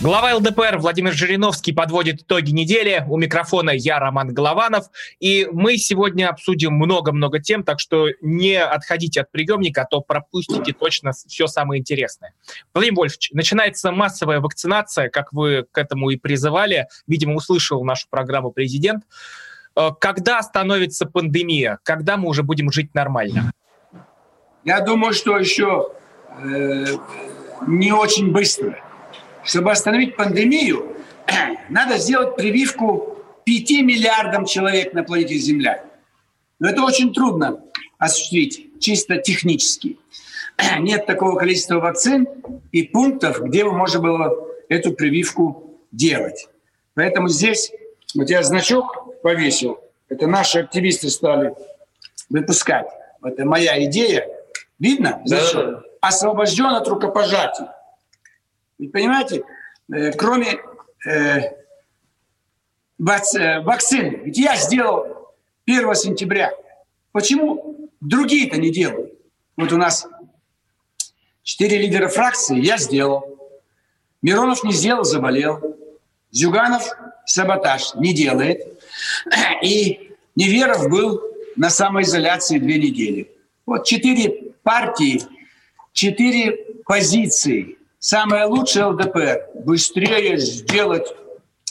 Глава 0.00 0.36
ЛДПР 0.36 0.78
Владимир 0.78 1.12
Жириновский 1.12 1.72
подводит 1.72 2.22
итоги 2.22 2.52
недели. 2.52 3.04
У 3.08 3.16
микрофона 3.16 3.70
я, 3.70 3.98
Роман 3.98 4.32
Голованов. 4.32 4.86
И 5.18 5.48
мы 5.50 5.76
сегодня 5.76 6.28
обсудим 6.28 6.74
много-много 6.74 7.40
тем, 7.40 7.64
так 7.64 7.80
что 7.80 8.06
не 8.20 8.54
отходите 8.62 9.22
от 9.22 9.32
приемника, 9.32 9.82
а 9.82 9.86
то 9.86 10.00
пропустите 10.00 10.72
точно 10.72 11.10
все 11.26 11.48
самое 11.48 11.80
интересное. 11.80 12.32
Владимир 12.72 12.96
Вольфович, 12.96 13.30
начинается 13.32 13.90
массовая 13.90 14.38
вакцинация, 14.38 15.08
как 15.08 15.32
вы 15.32 15.66
к 15.72 15.76
этому 15.76 16.10
и 16.10 16.16
призывали. 16.16 16.86
Видимо, 17.08 17.34
услышал 17.34 17.82
нашу 17.82 18.06
программу 18.08 18.52
президент. 18.52 19.02
Э, 19.74 19.88
Когда 20.00 20.38
остановится 20.38 21.06
пандемия? 21.06 21.80
Когда 21.82 22.16
мы 22.16 22.28
уже 22.28 22.44
будем 22.44 22.70
жить 22.70 22.94
нормально? 22.94 23.50
Я 24.64 24.80
думаю, 24.80 25.12
что 25.12 25.36
еще 25.36 25.90
э, 26.40 26.84
не 27.66 27.90
очень 27.90 28.30
быстро. 28.30 28.87
Чтобы 29.48 29.72
остановить 29.72 30.14
пандемию, 30.14 30.94
надо 31.70 31.96
сделать 31.96 32.36
прививку 32.36 33.16
5 33.46 33.70
миллиардам 33.80 34.44
человек 34.44 34.92
на 34.92 35.02
планете 35.02 35.38
Земля. 35.38 35.82
Но 36.58 36.68
это 36.68 36.82
очень 36.82 37.14
трудно 37.14 37.58
осуществить 37.96 38.78
чисто 38.78 39.16
технически. 39.16 39.96
Нет 40.80 41.06
такого 41.06 41.38
количества 41.38 41.76
вакцин 41.76 42.28
и 42.72 42.82
пунктов, 42.82 43.40
где 43.40 43.64
бы 43.64 43.72
можно 43.72 44.00
было 44.00 44.36
эту 44.68 44.92
прививку 44.92 45.80
делать. 45.92 46.46
Поэтому 46.92 47.28
здесь 47.28 47.72
вот 48.14 48.28
я 48.28 48.42
значок 48.42 49.22
повесил. 49.22 49.80
Это 50.10 50.26
наши 50.26 50.58
активисты 50.58 51.08
стали 51.08 51.54
выпускать. 52.28 52.88
Это 53.24 53.46
моя 53.46 53.82
идея. 53.86 54.28
Видно? 54.78 55.22
Значок? 55.24 55.84
Освобожден 56.02 56.66
от 56.66 56.86
рукопожатий. 56.86 57.64
Вы 58.78 58.88
понимаете, 58.90 59.44
э, 59.92 60.12
кроме 60.12 60.60
э, 61.06 61.40
э, 61.40 61.50
вакцин, 62.98 64.22
ведь 64.24 64.38
я 64.38 64.56
сделал 64.56 65.34
1 65.66 65.94
сентября. 65.94 66.52
Почему 67.12 67.90
другие-то 68.00 68.56
не 68.56 68.70
делают? 68.70 69.12
Вот 69.56 69.72
у 69.72 69.76
нас 69.76 70.06
четыре 71.42 71.78
лидера 71.78 72.08
фракции, 72.08 72.60
я 72.60 72.78
сделал. 72.78 73.38
Миронов 74.22 74.62
не 74.62 74.72
сделал, 74.72 75.04
заболел. 75.04 75.76
Зюганов 76.30 76.88
саботаж 77.24 77.94
не 77.94 78.14
делает. 78.14 78.80
И 79.62 80.12
Неверов 80.36 80.88
был 80.88 81.20
на 81.56 81.70
самоизоляции 81.70 82.58
две 82.58 82.78
недели. 82.78 83.30
Вот 83.66 83.84
четыре 83.86 84.52
партии, 84.62 85.22
четыре 85.92 86.56
позиции. 86.84 87.77
Самое 87.98 88.44
лучшее 88.44 88.86
ЛДПР– 88.86 89.46
быстрее 89.64 90.38
сделать 90.38 91.08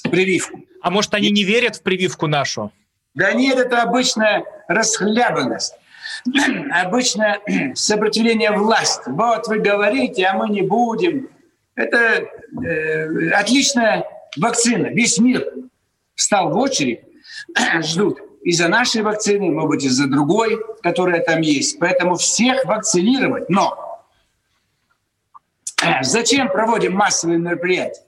прививку. 0.04 0.60
А 0.82 0.90
может, 0.90 1.14
они 1.14 1.32
не 1.32 1.44
верят 1.44 1.78
в 1.78 1.84
прививку 1.84 2.28
нашу? 2.28 2.72
Да 3.14 3.32
нет, 3.34 3.58
это 3.58 3.82
обычная 3.82 4.44
расхлябанность. 4.68 5.76
Обычное 6.72 7.40
сопротивление 7.76 8.52
власти. 8.52 9.04
Вот 9.08 9.48
вы 9.48 9.60
говорите, 9.60 10.26
а 10.26 10.34
мы 10.34 10.50
не 10.50 10.62
будем. 10.62 11.30
Это 11.76 12.26
э, 12.64 13.30
отличная 13.32 14.06
вакцина. 14.36 14.88
Весь 14.88 15.20
мир 15.20 15.46
встал 16.16 16.52
в 16.52 16.58
очередь, 16.58 17.02
ждут 17.82 18.20
из-за 18.44 18.68
нашей 18.68 19.02
вакцины, 19.02 19.50
может 19.50 19.70
быть, 19.70 19.84
из-за 19.86 20.08
другой, 20.08 20.60
которая 20.82 21.22
там 21.22 21.42
есть. 21.42 21.80
Поэтому 21.80 22.16
всех 22.16 22.66
вакцинировать. 22.66 23.50
Но 23.50 23.87
зачем 26.02 26.50
проводим 26.50 26.94
массовые 26.94 27.40
мероприятия? 27.40 28.04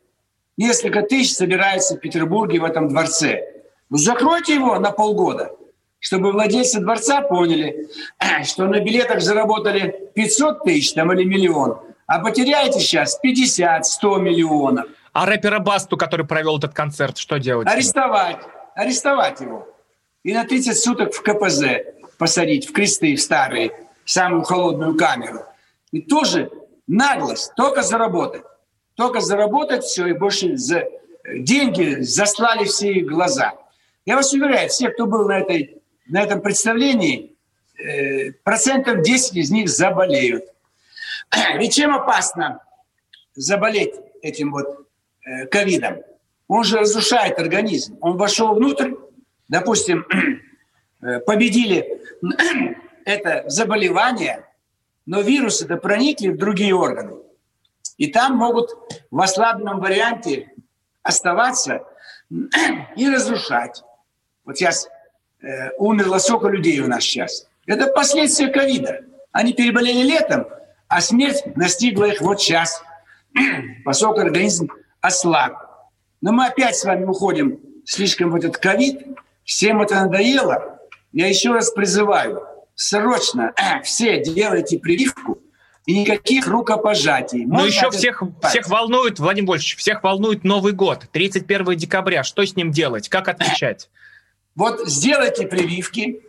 Несколько 0.57 1.01
тысяч 1.03 1.35
собирается 1.35 1.95
в 1.95 2.00
Петербурге 2.00 2.59
в 2.59 2.66
этом 2.66 2.90
дворце. 2.90 3.44
Закройте 3.90 4.56
его 4.56 4.78
на 4.79 4.91
полгода, 4.91 5.51
чтобы 6.00 6.31
владельцы 6.31 6.79
дворца 6.79 7.22
поняли, 7.22 7.88
что 8.44 8.68
на 8.68 8.79
билетах 8.79 9.22
заработали 9.22 10.09
500 10.16 10.63
тысяч 10.63 10.94
там, 10.94 11.12
или 11.13 11.23
миллион, 11.23 11.79
а 12.07 12.19
потеряете 12.19 12.79
сейчас 12.79 13.19
50-100 13.23 14.19
миллионов. 14.19 14.88
А 15.13 15.25
рэпера 15.25 15.59
Басту, 15.59 15.97
который 15.97 16.25
провел 16.25 16.57
этот 16.57 16.73
концерт, 16.73 17.18
что 17.18 17.39
делать? 17.39 17.68
Арестовать, 17.68 18.39
арестовать 18.75 19.41
его. 19.41 19.68
И 20.23 20.34
на 20.34 20.44
30 20.44 20.78
суток 20.78 21.13
в 21.13 21.22
КПЗ 21.22 21.63
посадить, 22.18 22.69
в 22.69 22.73
кресты, 22.73 23.16
в 23.16 23.22
старые, 23.22 23.72
в 24.03 24.12
самую 24.12 24.44
холодную 24.44 24.97
камеру. 24.97 25.45
И 25.91 26.01
тоже 26.01 26.51
наглость, 26.89 27.53
только 27.55 27.83
заработать. 27.83 28.44
Только 28.95 29.22
заработать 29.22 29.83
все, 29.83 30.07
и 30.07 30.13
больше 30.13 30.57
за... 30.57 30.83
деньги 31.23 32.01
заслали 32.01 32.66
все 32.66 32.91
их 32.91 33.07
глаза. 33.07 33.53
Я 34.05 34.16
вас 34.16 34.33
уверяю, 34.33 34.67
все, 34.69 34.89
кто 34.89 35.05
был 35.05 35.27
на, 35.27 35.39
этой, 35.39 35.81
на 36.07 36.22
этом 36.22 36.41
представлении, 36.41 37.35
э, 37.77 38.31
процентов 38.44 39.03
10 39.03 39.38
из 39.38 39.51
них 39.51 39.69
заболеют. 39.69 40.45
Ведь 41.55 41.75
чем 41.75 41.95
опасно 41.95 42.61
заболеть 43.35 43.94
этим 44.21 44.51
вот 44.51 44.88
э, 45.25 45.45
ковидом? 45.45 46.00
Он 46.47 46.63
же 46.63 46.79
разрушает 46.79 47.39
организм. 47.39 47.97
Он 48.01 48.17
вошел 48.17 48.56
внутрь, 48.56 48.94
допустим, 49.47 50.06
э, 51.01 51.19
победили 51.19 52.01
это 53.06 53.44
заболевание, 53.47 54.44
но 55.09 55.21
вирусы-то 55.21 55.77
проникли 55.77 56.27
в 56.27 56.37
другие 56.37 56.75
органы. 56.75 57.15
И 57.97 58.11
там 58.11 58.35
могут 58.35 58.69
в 59.09 59.19
ослабленном 59.19 59.79
варианте 59.79 60.51
оставаться 61.01 61.81
и 62.95 63.09
разрушать. 63.09 63.81
Вот 64.45 64.57
сейчас 64.57 64.87
э, 65.41 65.71
умерло 65.79 66.19
сколько 66.19 66.49
людей 66.49 66.79
у 66.81 66.87
нас 66.87 67.03
сейчас. 67.03 67.47
Это 67.65 67.87
последствия 67.87 68.49
ковида. 68.49 68.99
Они 69.31 69.53
переболели 69.53 70.03
летом, 70.03 70.45
а 70.87 71.01
смерть 71.01 71.43
настигла 71.55 72.05
их 72.05 72.21
вот 72.21 72.39
сейчас, 72.39 72.83
поскольку 73.85 74.19
организм 74.19 74.67
ослаб. 75.01 75.53
Но 76.21 76.33
мы 76.33 76.45
опять 76.45 76.75
с 76.75 76.85
вами 76.85 77.05
уходим 77.05 77.59
слишком 77.83 78.29
в 78.29 78.35
этот 78.35 78.59
ковид. 78.59 79.07
Всем 79.43 79.81
это 79.81 79.95
надоело. 79.95 80.79
Я 81.13 81.27
еще 81.27 81.51
раз 81.51 81.71
призываю, 81.71 82.45
срочно 82.79 83.51
э, 83.57 83.81
все 83.84 84.23
делайте 84.23 84.79
прививку, 84.79 85.38
и 85.85 86.01
никаких 86.01 86.47
рукопожатий. 86.47 87.45
Но 87.45 87.66
еще 87.66 87.90
всех, 87.91 88.23
всех 88.47 88.69
волнует, 88.69 89.19
Владимир 89.19 89.50
Вольфович, 89.50 89.75
всех 89.75 90.03
волнует 90.03 90.44
Новый 90.44 90.72
год, 90.72 91.06
31 91.12 91.75
декабря. 91.75 92.23
Что 92.23 92.45
с 92.45 92.56
ним 92.56 92.72
делать? 92.72 93.09
Как 93.09 93.28
отвечать? 93.28 93.89
Вот 94.56 94.88
сделайте 94.88 95.45
прививки, 95.45 96.22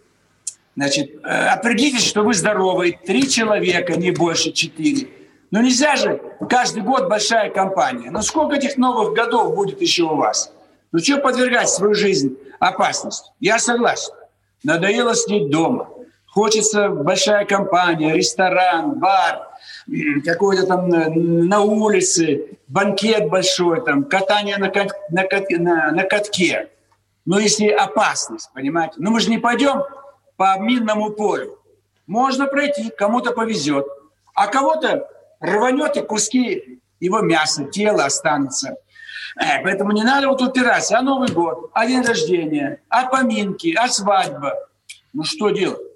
значит, 0.75 1.15
э, 1.23 1.29
определитесь, 1.29 2.05
что 2.05 2.23
вы 2.23 2.35
здоровый, 2.35 2.99
три 3.07 3.29
человека, 3.29 3.95
не 3.95 4.11
больше, 4.11 4.51
четыре. 4.51 5.09
Но 5.53 5.61
нельзя 5.61 5.97
же 5.97 6.21
каждый 6.49 6.83
год 6.83 7.09
большая 7.09 7.51
компания. 7.51 8.11
Но 8.11 8.23
сколько 8.23 8.57
этих 8.57 8.77
новых 8.77 9.15
годов 9.15 9.55
будет 9.55 9.81
еще 9.81 10.05
у 10.05 10.17
вас? 10.17 10.53
Ну 10.91 10.99
что 10.99 11.19
подвергать 11.19 11.69
свою 11.69 11.95
жизнь 11.95 12.37
опасности? 12.59 13.31
Я 13.39 13.59
согласен. 13.61 14.15
Надоело 14.65 15.15
сидеть 15.15 15.51
дома. 15.51 15.89
Хочется 16.31 16.89
большая 16.91 17.45
компания, 17.45 18.15
ресторан, 18.15 18.99
бар, 18.99 19.49
какой-то 20.25 20.67
там 20.67 20.89
на 20.89 21.61
улице, 21.61 22.59
банкет 22.69 23.29
большой, 23.29 23.85
там, 23.85 24.05
катание 24.05 24.57
на, 24.59 24.69
кат, 24.69 24.93
на, 25.11 25.25
кат, 25.25 25.51
на, 25.51 25.91
на 25.91 26.05
катке. 26.05 26.71
Но 27.25 27.39
если 27.39 27.69
опасность, 27.69 28.51
понимаете? 28.55 28.95
Ну 28.99 29.11
мы 29.11 29.21
же 29.21 29.29
не 29.29 29.39
пойдем 29.39 29.83
по 30.37 30.57
минному 30.59 31.11
полю. 31.11 31.59
Можно 32.07 32.47
пройти, 32.47 32.91
кому-то 32.97 33.33
повезет. 33.33 33.87
А 34.35 34.47
кого-то 34.47 35.09
рванет 35.41 35.97
и 35.97 36.01
куски 36.01 36.81
его 37.01 37.21
мяса, 37.21 37.65
тела 37.65 38.05
останутся. 38.05 38.77
Э, 39.37 39.63
Поэтому 39.63 39.93
не 39.93 40.05
надо 40.05 40.29
вот 40.29 40.41
упираться. 40.43 40.99
А 40.99 41.03
Новый 41.03 41.31
год, 41.31 41.71
а 41.73 41.87
день 41.87 42.03
рождения, 42.03 42.83
а 42.89 43.07
поминки, 43.07 43.75
а 43.77 43.89
свадьба. 43.89 44.55
Ну 45.13 45.25
что 45.25 45.51
делать? 45.51 45.90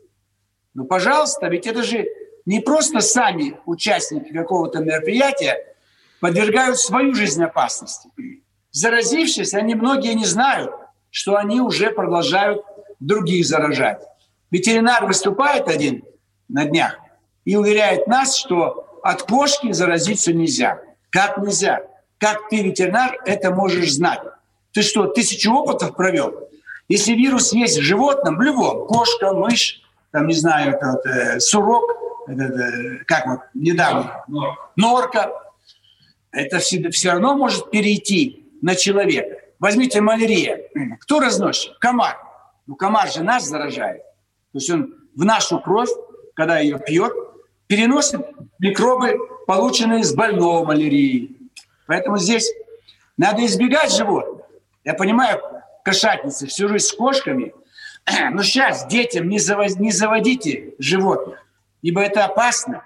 Ну, 0.75 0.85
пожалуйста, 0.85 1.47
ведь 1.49 1.67
это 1.67 1.82
же 1.82 2.06
не 2.47 2.61
просто 2.61 3.00
сами 3.00 3.56
участники 3.65 4.32
какого-то 4.32 4.81
мероприятия 4.81 5.75
подвергают 6.21 6.79
свою 6.79 7.15
жизнь 7.15 7.43
опасности. 7.43 8.11
Заразившись, 8.71 9.55
они 9.55 9.75
многие 9.75 10.15
не 10.15 10.25
знают, 10.25 10.73
что 11.11 11.37
они 11.37 11.61
уже 11.61 11.91
продолжают 11.91 12.62
других 12.99 13.47
заражать. 13.47 14.03
Ветеринар 14.50 15.06
выступает 15.06 15.69
один 15.69 16.05
на 16.49 16.65
днях 16.65 16.99
и 17.44 17.56
уверяет 17.56 18.06
нас, 18.06 18.37
что 18.37 18.99
от 19.03 19.23
кошки 19.23 19.73
заразиться 19.73 20.32
нельзя. 20.32 20.81
Как 21.11 21.38
нельзя? 21.38 21.82
Как 22.19 22.49
ты, 22.49 22.62
ветеринар, 22.62 23.17
это 23.26 23.50
можешь 23.53 23.93
знать? 23.93 24.21
Ты 24.73 24.82
что, 24.82 25.06
тысячу 25.06 25.53
опытов 25.53 25.94
провел? 25.94 26.49
Если 26.88 27.12
вирус 27.12 27.53
есть 27.53 27.79
в 27.79 27.82
животном, 27.82 28.37
в 28.37 28.43
любом, 28.43 28.87
кошка, 28.87 29.32
мышь, 29.32 29.83
там, 30.14 30.28
не 30.28 30.34
знаю, 30.34 30.75
это, 30.75 30.93
вот, 30.93 31.06
э, 31.06 31.40
сурок, 31.40 31.82
это, 32.28 32.44
это, 32.44 33.05
как 33.05 33.26
вот 33.26 33.40
недавно, 33.52 34.25
норка, 34.76 35.32
это 36.31 36.61
все, 36.61 36.88
все 36.90 37.11
равно 37.11 37.37
может 37.37 37.72
перейти 37.72 38.49
на 38.62 38.76
человека. 38.76 39.38
Возьмите 39.58 40.00
малярия. 40.00 40.61
Кто 41.00 41.19
разносит? 41.19 41.76
Комар. 41.81 42.16
Ну, 42.69 42.76
комар 42.76 43.11
же 43.11 43.25
нас 43.25 43.49
заражает. 43.49 44.02
То 44.52 44.58
есть 44.58 44.70
он 44.70 44.94
в 45.16 45.25
нашу 45.25 45.58
кровь, 45.58 45.90
когда 46.34 46.61
ее 46.61 46.78
пьет, 46.78 47.12
переносит 47.66 48.20
микробы, 48.61 49.19
полученные 49.49 50.05
с 50.05 50.14
больного 50.14 50.64
малярией. 50.64 51.50
Поэтому 51.88 52.19
здесь 52.19 52.49
надо 53.16 53.44
избегать 53.44 53.93
животных. 53.93 54.46
Я 54.84 54.94
понимаю, 54.94 55.40
кошатницы 55.84 56.46
всю 56.46 56.69
жизнь 56.69 56.87
с 56.87 56.93
кошками, 56.93 57.52
но 58.32 58.42
сейчас 58.42 58.86
детям 58.86 59.28
не, 59.28 59.38
завоз, 59.38 59.76
не 59.76 59.92
заводите 59.92 60.74
животных, 60.78 61.44
ибо 61.82 62.02
это 62.02 62.24
опасно. 62.24 62.82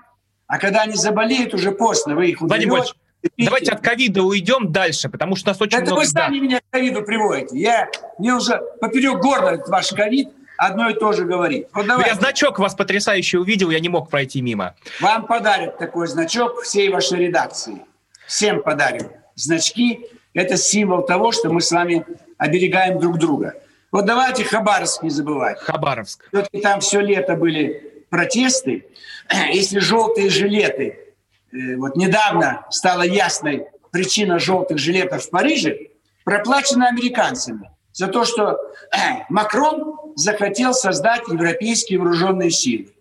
А 0.47 0.59
когда 0.59 0.83
они 0.83 0.95
заболеют, 0.95 1.55
уже 1.55 1.73
поздно, 1.73 2.15
вы 2.15 2.31
их 2.31 2.41
уберете. 2.41 2.95
Давайте 3.37 3.73
от 3.73 3.81
ковида 3.81 4.23
уйдем 4.23 4.71
дальше, 4.71 5.09
потому 5.09 5.37
что 5.37 5.49
нас 5.49 5.61
очень 5.61 5.77
это 5.77 5.87
много... 5.87 6.01
вы 6.01 6.07
сами 6.07 6.39
меня 6.39 6.61
к 6.61 6.65
ковиду 6.71 7.03
приводите. 7.03 7.59
Я, 7.59 7.89
мне 8.19 8.33
уже 8.33 8.61
поперек 8.81 9.19
горла 9.19 9.63
ваш 9.67 9.89
ковид 9.91 10.29
одно 10.57 10.89
и 10.89 10.95
то 10.95 11.13
же 11.13 11.25
говорит. 11.25 11.69
Вот 11.73 11.87
давайте. 11.87 12.11
Я 12.11 12.17
значок 12.17 12.59
вас 12.59 12.75
потрясающий 12.75 13.39
увидел, 13.39 13.71
я 13.71 13.81
не 13.81 13.89
мог 13.89 14.09
пройти 14.09 14.41
мимо. 14.41 14.75
Вам 15.01 15.27
подарят 15.27 15.79
такой 15.79 16.07
значок 16.07 16.63
всей 16.63 16.91
вашей 16.91 17.19
редакции. 17.19 17.83
Всем 18.27 18.63
подарим. 18.63 19.09
Значки– 19.35 20.07
это 20.35 20.57
символ 20.57 21.03
того, 21.05 21.33
что 21.33 21.51
мы 21.51 21.61
с 21.61 21.71
вами 21.73 22.05
оберегаем 22.37 22.99
друг 23.01 23.19
друга. 23.19 23.55
Вот 23.91 24.05
давайте 24.05 24.45
Хабаровск 24.45 25.03
не 25.03 25.11
забывать. 25.11 25.59
Хабаровск. 25.61 26.29
Все-таки 26.29 26.61
там 26.61 26.81
все 26.81 27.01
лето 27.01 27.35
были 27.37 28.05
протесты. 28.11 28.87
Если 29.53 29.79
желтые 29.79 30.31
жилеты 30.31 31.09
Э, 31.53 31.77
вот 31.77 31.97
недавно 31.97 32.67
стала 32.71 33.03
ясной 33.03 33.67
причина 33.91 34.39
желтых 34.39 34.79
жилетов 34.79 35.25
в 35.25 35.31
Париже, 35.31 35.89
проплачена 36.25 36.89
американцами 36.89 37.71
за 37.93 38.09
то, 38.09 38.25
что 38.25 38.59
Макрон 39.29 39.97
захотел 40.15 40.75
создать 40.75 41.23
европейские 41.29 41.99
вооруженные 41.99 42.51
силы. 42.51 42.93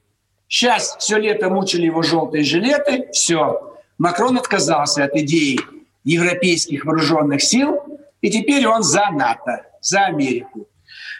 Сейчас 0.48 0.95
все 1.00 1.18
лето 1.18 1.50
мучили 1.50 1.86
его 1.86 2.04
желтые 2.04 2.44
жилеты, 2.44 3.10
все. 3.12 3.75
Макрон 3.98 4.38
отказался 4.38 5.04
от 5.04 5.16
идеи 5.16 5.60
европейских 6.06 6.86
вооруженных 6.86 7.42
сил, 7.42 7.84
и 8.22 8.30
теперь 8.30 8.66
он 8.66 8.81
за 8.81 9.10
НАТО, 9.12 9.66
за 9.81 10.06
Америку, 10.06 10.68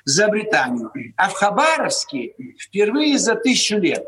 за 0.07 0.30
Британию. 0.30 0.89
А 1.18 1.27
в 1.27 1.33
Хабаровске 1.33 2.33
впервые 2.57 3.19
за 3.19 3.36
тысячу 3.36 3.77
лет 3.77 4.06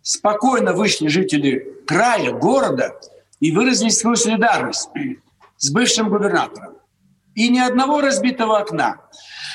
спокойно 0.00 0.72
вышли 0.72 1.08
жители 1.08 1.82
края, 1.84 2.30
города 2.30 2.94
и 3.40 3.50
выразили 3.50 3.88
свою 3.88 4.14
солидарность 4.14 4.88
с 5.56 5.70
бывшим 5.72 6.10
губернатором. 6.10 6.76
И 7.34 7.48
ни 7.48 7.58
одного 7.58 8.00
разбитого 8.00 8.58
окна, 8.58 9.00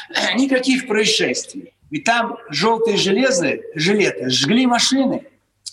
никаких 0.36 0.88
происшествий. 0.88 1.74
Ведь 1.89 2.04
там 2.04 2.38
желтые 2.50 2.98
железы, 2.98 3.63
жилеты 3.74 4.30
жгли 4.30 4.68
машины, 4.68 5.25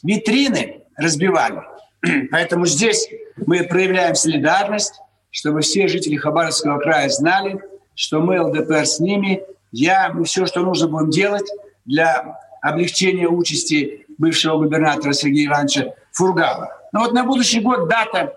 витрины 0.04 0.82
разбивали. 0.96 1.62
Поэтому 2.30 2.66
здесь 2.66 3.08
мы 3.46 3.64
проявляем 3.64 4.14
солидарность, 4.14 4.94
чтобы 5.32 5.62
все 5.62 5.88
жители 5.88 6.14
Хабаровского 6.14 6.78
края 6.78 7.08
знали, 7.08 7.60
что 7.96 8.20
мы 8.20 8.40
ЛДПР 8.40 8.86
с 8.86 9.00
ними. 9.00 9.42
Я, 9.76 10.12
мы 10.14 10.22
все, 10.22 10.46
что 10.46 10.60
нужно 10.60 10.86
будем 10.86 11.10
делать 11.10 11.50
для 11.84 12.38
облегчения 12.62 13.26
участи 13.26 14.06
бывшего 14.18 14.58
губернатора 14.58 15.12
Сергея 15.12 15.48
Ивановича 15.48 15.94
Фургала. 16.12 16.70
Но 16.92 17.00
вот 17.00 17.12
на 17.12 17.24
будущий 17.24 17.58
год 17.58 17.88
дата 17.88 18.36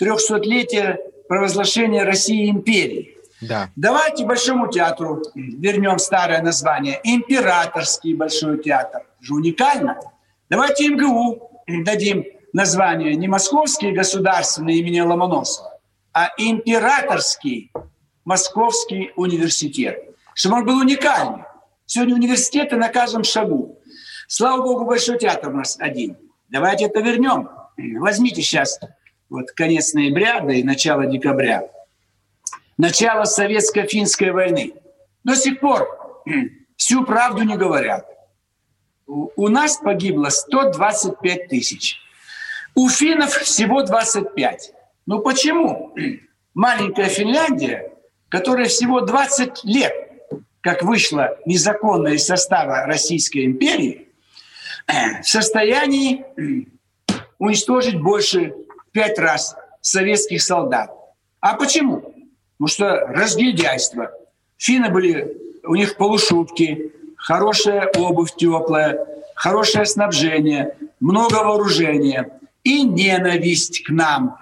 300-летия 0.00 0.96
провозглашения 1.28 2.06
России 2.06 2.48
империи. 2.48 3.18
Да. 3.42 3.68
Давайте 3.76 4.24
Большому 4.24 4.70
театру 4.70 5.22
вернем 5.34 5.98
старое 5.98 6.40
название. 6.40 7.00
Императорский 7.04 8.14
Большой 8.14 8.62
театр. 8.62 9.02
же 9.20 9.34
уникально. 9.34 10.00
Давайте 10.48 10.88
МГУ 10.88 11.50
дадим 11.84 12.24
название 12.54 13.14
не 13.14 13.28
Московский 13.28 13.92
государственный 13.92 14.76
имени 14.76 15.00
Ломоносова, 15.00 15.78
а 16.14 16.30
Императорский 16.38 17.70
Московский 18.24 19.10
университет. 19.16 20.11
Чтобы 20.34 20.56
он 20.58 20.66
был 20.66 20.78
уникальный. 20.78 21.44
Сегодня 21.86 22.14
университеты 22.14 22.76
на 22.76 22.88
каждом 22.88 23.24
шагу. 23.24 23.78
Слава 24.26 24.62
богу, 24.62 24.86
Большой 24.86 25.18
театр 25.18 25.50
у 25.50 25.56
нас 25.56 25.76
один. 25.78 26.16
Давайте 26.48 26.86
это 26.86 27.00
вернем. 27.00 27.48
Возьмите 27.98 28.42
сейчас 28.42 28.78
вот 29.28 29.50
конец 29.52 29.94
ноября, 29.94 30.40
да 30.40 30.52
и 30.52 30.62
начало 30.62 31.06
декабря. 31.06 31.68
Начало 32.78 33.24
советско-финской 33.24 34.30
войны. 34.30 34.74
До 35.24 35.34
сих 35.34 35.60
пор 35.60 36.22
всю 36.76 37.04
правду 37.04 37.42
не 37.42 37.56
говорят. 37.56 38.06
У 39.06 39.48
нас 39.48 39.76
погибло 39.78 40.28
125 40.28 41.48
тысяч. 41.48 41.98
У 42.74 42.88
финнов 42.88 43.32
всего 43.32 43.82
25. 43.82 44.72
Ну 45.06 45.20
почему? 45.20 45.94
Маленькая 46.54 47.08
Финляндия, 47.08 47.92
которая 48.28 48.66
всего 48.66 49.00
20 49.00 49.64
лет, 49.64 49.92
как 50.62 50.82
вышла 50.82 51.36
незаконно 51.44 52.08
из 52.08 52.24
состава 52.24 52.86
Российской 52.86 53.44
империи, 53.44 54.08
в 54.86 55.26
состоянии 55.26 56.24
уничтожить 57.38 58.00
больше 58.00 58.54
пять 58.92 59.18
раз 59.18 59.56
советских 59.80 60.42
солдат. 60.42 60.90
А 61.40 61.54
почему? 61.54 62.14
Потому 62.56 62.68
что 62.68 63.06
разгильдяйство. 63.08 64.12
Финны 64.56 64.90
были, 64.90 65.36
у 65.64 65.74
них 65.74 65.96
полушубки, 65.96 66.92
хорошая 67.16 67.90
обувь 67.96 68.34
теплая, 68.36 69.04
хорошее 69.34 69.86
снабжение, 69.86 70.76
много 71.00 71.34
вооружения 71.36 72.38
и 72.62 72.84
ненависть 72.84 73.82
к 73.82 73.90
нам. 73.90 74.38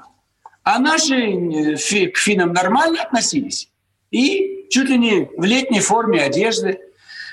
А 0.62 0.79
наши 0.79 1.15
э, 1.17 2.09
к 2.09 2.19
финнам 2.19 2.53
нормально 2.53 3.03
относились. 3.03 3.71
И 4.11 4.60
чуть 4.71 4.89
ли 4.89 4.97
не 4.97 5.29
в 5.37 5.45
летней 5.45 5.81
форме 5.81 6.23
одежды, 6.23 6.81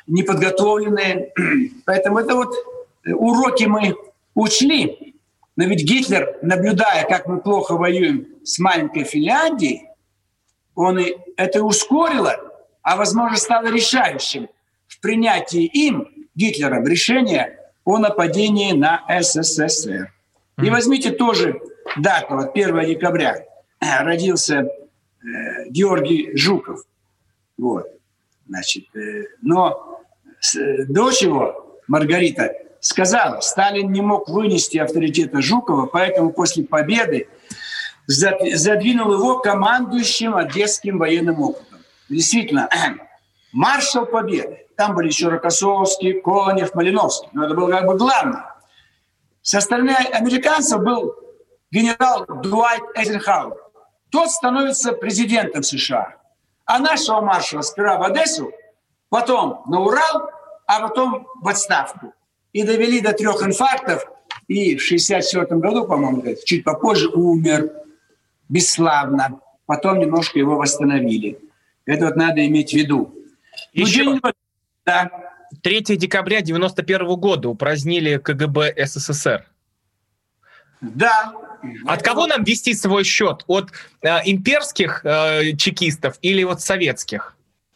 неподготовленные. 0.08 1.32
Поэтому 1.86 2.20
это 2.20 2.36
вот 2.36 2.53
уроки 3.06 3.63
мы 3.63 3.96
учли, 4.34 5.15
но 5.56 5.65
ведь 5.65 5.84
Гитлер, 5.84 6.38
наблюдая, 6.41 7.08
как 7.08 7.27
мы 7.27 7.39
плохо 7.39 7.75
воюем 7.75 8.27
с 8.44 8.60
маленькой 8.60 9.03
Финляндией, 9.03 9.88
он 10.75 11.00
и 11.00 11.15
это 11.38 11.63
ускорило, 11.63 12.38
а, 12.84 12.96
возможно, 12.96 13.38
стало 13.38 13.67
решающим 13.67 14.50
в 14.88 15.00
принятии 15.00 15.65
им, 15.65 16.08
Гитлером, 16.36 16.86
решения 16.86 17.58
о 17.84 17.98
нападении 17.98 18.72
на 18.74 19.03
СССР. 19.22 20.13
И 20.62 20.70
возьмите 20.70 21.10
тоже 21.10 21.60
дату, 21.98 22.36
вот 22.36 22.51
1 22.53 22.86
декабря 22.86 23.44
родился 23.79 24.60
э, 24.60 25.70
Георгий 25.70 26.38
Жуков. 26.38 26.84
Вот. 27.58 27.88
Значит, 28.48 28.86
э, 28.96 29.26
но 29.42 30.02
э, 30.56 30.86
дочь 30.86 31.22
его, 31.22 31.80
Маргарита, 31.88 32.54
сказала, 32.80 33.40
Сталин 33.42 33.92
не 33.92 34.02
мог 34.02 34.30
вынести 34.30 34.78
авторитета 34.78 35.42
Жукова, 35.42 35.88
поэтому 35.88 36.32
после 36.32 36.64
победы 36.64 37.28
задвинул 38.08 39.14
его 39.14 39.40
командующим 39.40 40.36
Одесским 40.36 40.98
военным 40.98 41.42
округом. 41.42 41.80
Действительно, 42.10 42.70
маршал 43.52 44.06
победы. 44.06 44.68
Там 44.78 44.96
были 44.96 45.08
еще 45.08 45.28
Рокоссовский, 45.28 46.22
Конев, 46.22 46.74
Малиновский. 46.76 47.30
Но 47.34 47.46
это 47.46 47.56
было 47.56 47.70
как 47.70 47.86
бы 47.88 47.98
главное. 47.98 48.46
Со 49.42 49.60
стороны 49.60 49.92
американцев 49.92 50.82
был 50.82 51.16
генерал 51.72 52.26
Дуайт 52.44 52.84
Эйзенхауэр. 52.96 53.58
Тот 54.10 54.30
становится 54.30 54.94
президентом 54.94 55.64
США. 55.64 56.16
А 56.67 56.79
нашего 56.79 57.21
маршала 57.21 57.62
сперва 57.62 57.97
в 57.97 58.03
Одессу, 58.03 58.51
потом 59.09 59.63
на 59.67 59.79
Урал, 59.79 60.29
а 60.67 60.81
потом 60.81 61.27
в 61.41 61.47
отставку 61.47 62.13
и 62.51 62.63
довели 62.63 63.00
до 63.01 63.13
трех 63.13 63.41
инфарктов, 63.41 64.05
и 64.47 64.75
в 64.75 64.81
64 64.81 65.45
году, 65.59 65.86
по-моему, 65.86 66.24
чуть 66.45 66.63
попозже 66.63 67.07
умер. 67.07 67.71
бесславно, 68.50 69.39
потом 69.65 70.00
немножко 70.00 70.39
его 70.39 70.57
восстановили. 70.57 71.39
Это 71.86 72.05
вот 72.05 72.15
надо 72.15 72.45
иметь 72.45 72.71
в 72.71 72.74
виду. 72.74 73.13
Ну, 73.74 73.81
Еще... 73.81 74.03
Ну, 74.03 74.12
день... 74.13 74.21
да. 74.86 75.09
3 75.63 75.81
декабря 75.97 76.41
91 76.41 77.15
года 77.15 77.47
упразднили 77.50 78.17
КГБ 78.17 78.74
СССР. 78.86 79.45
Да. 80.81 81.34
От 81.86 82.03
кого 82.03 82.27
нам 82.27 82.43
вести 82.43 82.74
свой 82.74 83.03
счет? 83.03 83.43
От 83.48 83.72
э, 84.01 84.10
имперских 84.25 85.01
э, 85.03 85.53
чекистов 85.57 86.17
или 86.22 86.43
от 86.43 86.62
советских? 86.62 87.36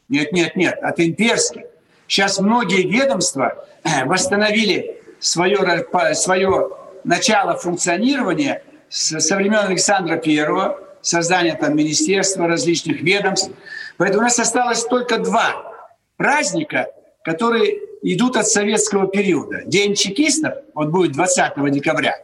Нет, 0.09 0.31
нет, 0.33 0.55
нет, 0.55 0.77
от 0.81 0.99
имперских. 0.99 1.63
Сейчас 2.07 2.39
многие 2.39 2.83
ведомства 2.83 3.65
э, 3.83 4.05
восстановили 4.05 5.01
свое, 5.19 5.85
свое 6.13 6.69
начало 7.03 7.57
функционирования 7.57 8.63
со 8.89 9.35
времен 9.35 9.65
Александра 9.67 10.17
Первого, 10.17 10.79
создания 11.01 11.55
там 11.55 11.75
министерства, 11.75 12.47
различных 12.47 13.01
ведомств. 13.01 13.51
Поэтому 13.97 14.19
у 14.19 14.23
нас 14.23 14.37
осталось 14.37 14.83
только 14.83 15.17
два 15.17 15.73
праздника, 16.17 16.87
которые 17.23 17.79
идут 18.03 18.35
от 18.35 18.47
советского 18.47 19.07
периода. 19.07 19.63
День 19.65 19.95
чекистов, 19.95 20.55
вот 20.73 20.89
будет 20.89 21.13
20 21.13 21.71
декабря. 21.71 22.15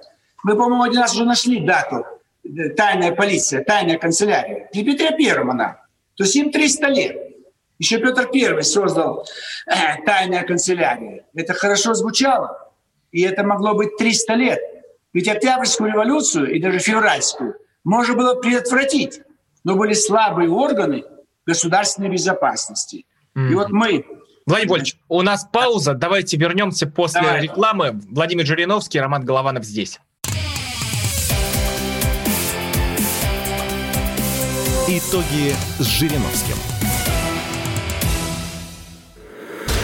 Мы, 0.47 0.55
по-моему, 0.55 0.83
один 0.83 1.01
раз 1.01 1.13
уже 1.13 1.25
нашли 1.25 1.59
дату. 1.59 2.05
Тайная 2.77 3.11
полиция, 3.11 3.65
тайная 3.65 3.97
канцелярия. 3.97 4.69
При 4.71 4.85
Петре 4.85 5.11
Первом 5.17 5.51
она. 5.51 5.81
То 6.15 6.23
есть 6.23 6.37
им 6.37 6.53
300 6.53 6.87
лет. 6.87 7.17
Еще 7.79 7.97
Петр 7.97 8.29
Первый 8.31 8.63
создал 8.63 9.27
э, 9.65 10.01
тайная 10.05 10.43
канцелярия. 10.43 11.25
Это 11.35 11.53
хорошо 11.53 11.95
звучало. 11.95 12.71
И 13.11 13.23
это 13.23 13.43
могло 13.43 13.73
быть 13.73 13.97
300 13.97 14.33
лет. 14.35 14.59
Ведь 15.11 15.27
Октябрьскую 15.27 15.91
революцию 15.91 16.55
и 16.55 16.61
даже 16.61 16.79
февральскую 16.79 17.55
можно 17.83 18.15
было 18.15 18.35
предотвратить. 18.35 19.19
Но 19.65 19.75
были 19.75 19.91
слабые 19.91 20.49
органы 20.49 21.03
государственной 21.45 22.07
безопасности. 22.07 23.05
Mm. 23.35 23.49
И 23.49 23.53
вот 23.53 23.69
мы 23.71 24.05
Владимир 24.45 24.71
Вольевич, 24.71 24.97
у 25.09 25.21
нас 25.23 25.45
пауза. 25.51 25.93
Давайте 25.93 26.37
вернемся 26.37 26.87
после 26.87 27.19
Давай. 27.19 27.41
рекламы. 27.41 27.99
Владимир 28.09 28.45
Жириновский, 28.45 29.01
Роман 29.01 29.25
Голованов 29.25 29.65
здесь. 29.65 29.99
Итоги 34.89 35.53
с 35.79 35.85
Жириновским. 35.85 36.55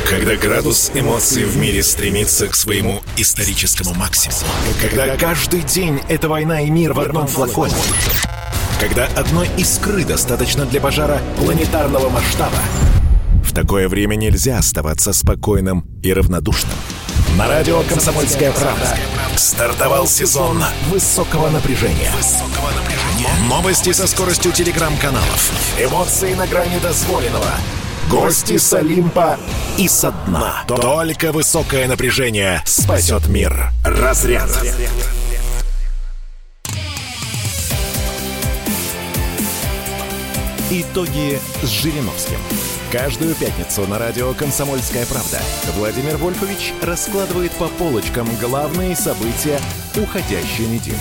Когда 0.10 0.38
градус 0.38 0.92
эмоций 0.94 1.44
в 1.44 1.58
мире 1.58 1.84
стремится 1.84 2.48
к 2.48 2.56
своему 2.56 3.02
историческому 3.18 3.94
максимуму. 3.96 4.40
Когда 4.82 5.18
каждый 5.18 5.64
день 5.64 6.00
это 6.08 6.30
война 6.30 6.62
и 6.62 6.70
мир 6.70 6.94
в 6.94 7.02
одном 7.02 7.28
флаконе. 7.28 7.74
Когда 8.80 9.08
одной 9.08 9.50
искры 9.58 10.06
достаточно 10.06 10.66
для 10.66 10.80
пожара 10.80 11.22
планетарного 11.36 12.08
масштаба. 12.08 12.60
В 13.44 13.54
такое 13.54 13.90
время 13.90 14.16
нельзя 14.16 14.58
оставаться 14.58 15.12
спокойным 15.12 15.86
и 16.02 16.14
равнодушным. 16.14 16.78
На 17.38 17.48
радио 17.48 17.82
«Комсомольская 17.84 18.52
правда» 18.52 18.98
стартовал 19.36 20.08
сезон 20.08 20.64
высокого 20.90 21.50
напряжения. 21.50 22.12
Новости 23.50 23.92
со 23.92 24.08
скоростью 24.08 24.52
телеграм-каналов. 24.52 25.52
Эмоции 25.80 26.34
на 26.36 26.48
грани 26.48 26.80
дозволенного– 26.80 27.52
Гости 28.10 28.58
с 28.58 28.74
Олимпа 28.74 29.40
и 29.78 29.88
со 29.88 30.12
дна. 30.12 30.64
Только 30.68 31.32
высокое 31.32 31.88
напряжение 31.88 32.62
спасет 32.66 33.28
мир. 33.28 33.72
Разряд. 33.84 34.50
Итоги 40.70 41.40
с 41.62 41.68
Жириновским. 41.68 42.38
Каждую 42.94 43.34
пятницу 43.34 43.88
на 43.88 43.98
радио 43.98 44.36
«Комсомольская 44.36 45.08
правда» 45.08 45.40
Владимир 45.76 46.16
Вольфович 46.18 46.74
раскладывает 46.84 47.52
по 47.54 47.68
полочкам 47.68 48.28
главные 48.40 48.96
события 48.96 49.58
уходящей 50.00 50.68
недели. 50.68 50.96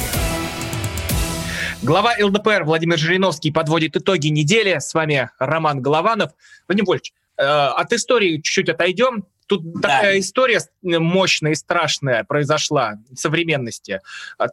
Глава 1.83 2.15
ЛДПР 2.19 2.65
Владимир 2.65 2.97
Жириновский 2.97 3.53
подводит 3.53 3.95
итоги 3.95 4.29
недели. 4.29 4.79
С 4.79 4.95
вами 4.95 5.29
Роман 5.39 5.83
Голованов. 5.83 6.33
Владимир 6.67 6.87
Вольфович, 6.87 7.13
э, 7.37 7.43
от 7.45 7.93
истории 7.93 8.37
чуть-чуть 8.37 8.71
отойдем. 8.71 9.27
Тут 9.47 9.63
да. 9.75 9.89
такая 9.89 10.21
история 10.21 10.63
мощная 10.81 11.53
и 11.53 11.57
страшная 11.57 12.25
произошла 12.25 12.95
в 13.11 13.17
современности. 13.17 14.01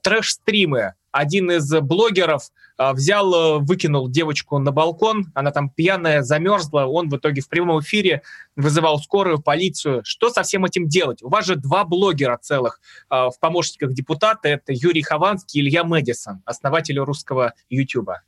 Трэш-стримы. 0.04 0.96
Один 1.14 1.52
из 1.52 1.72
блогеров 1.72 2.50
взял, 2.94 3.34
э, 3.34 3.60
выкинул 3.60 4.10
девочку 4.10 4.58
на 4.58 4.72
балкон, 4.72 5.26
она 5.36 5.52
там 5.52 5.70
пьяная, 5.70 6.22
замерзла, 6.22 6.86
он 6.86 7.10
в 7.10 7.18
итоге 7.18 7.42
в 7.42 7.50
прямом 7.50 7.82
эфире 7.82 8.24
вызывал 8.56 9.00
скорую, 9.00 9.42
полицию. 9.42 10.02
Что 10.06 10.30
со 10.30 10.44
всем 10.44 10.64
этим 10.64 10.88
делать? 10.88 11.22
У 11.22 11.28
вас 11.28 11.46
же 11.46 11.58
два 11.58 11.84
блогера 11.84 12.38
целых 12.42 12.80
а, 13.10 13.30
в 13.30 13.40
помощниках 13.40 13.92
депутата, 13.92 14.48
это 14.48 14.72
Юрий 14.72 15.02
Хованский 15.02 15.60
и 15.60 15.64
Илья 15.64 15.84
Мэдисон, 15.84 16.42
основатель 16.46 16.98
русского 17.00 17.54
Ютуба. 17.70 18.22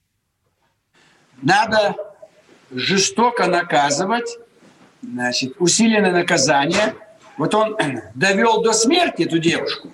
Надо 1.41 1.95
жестоко 2.71 3.47
наказывать, 3.47 4.37
значит, 5.01 5.55
усиленное 5.59 6.11
наказание. 6.11 6.95
Вот 7.37 7.55
он 7.55 7.77
довел 8.15 8.61
до 8.61 8.73
смерти 8.73 9.23
эту 9.23 9.39
девушку, 9.39 9.93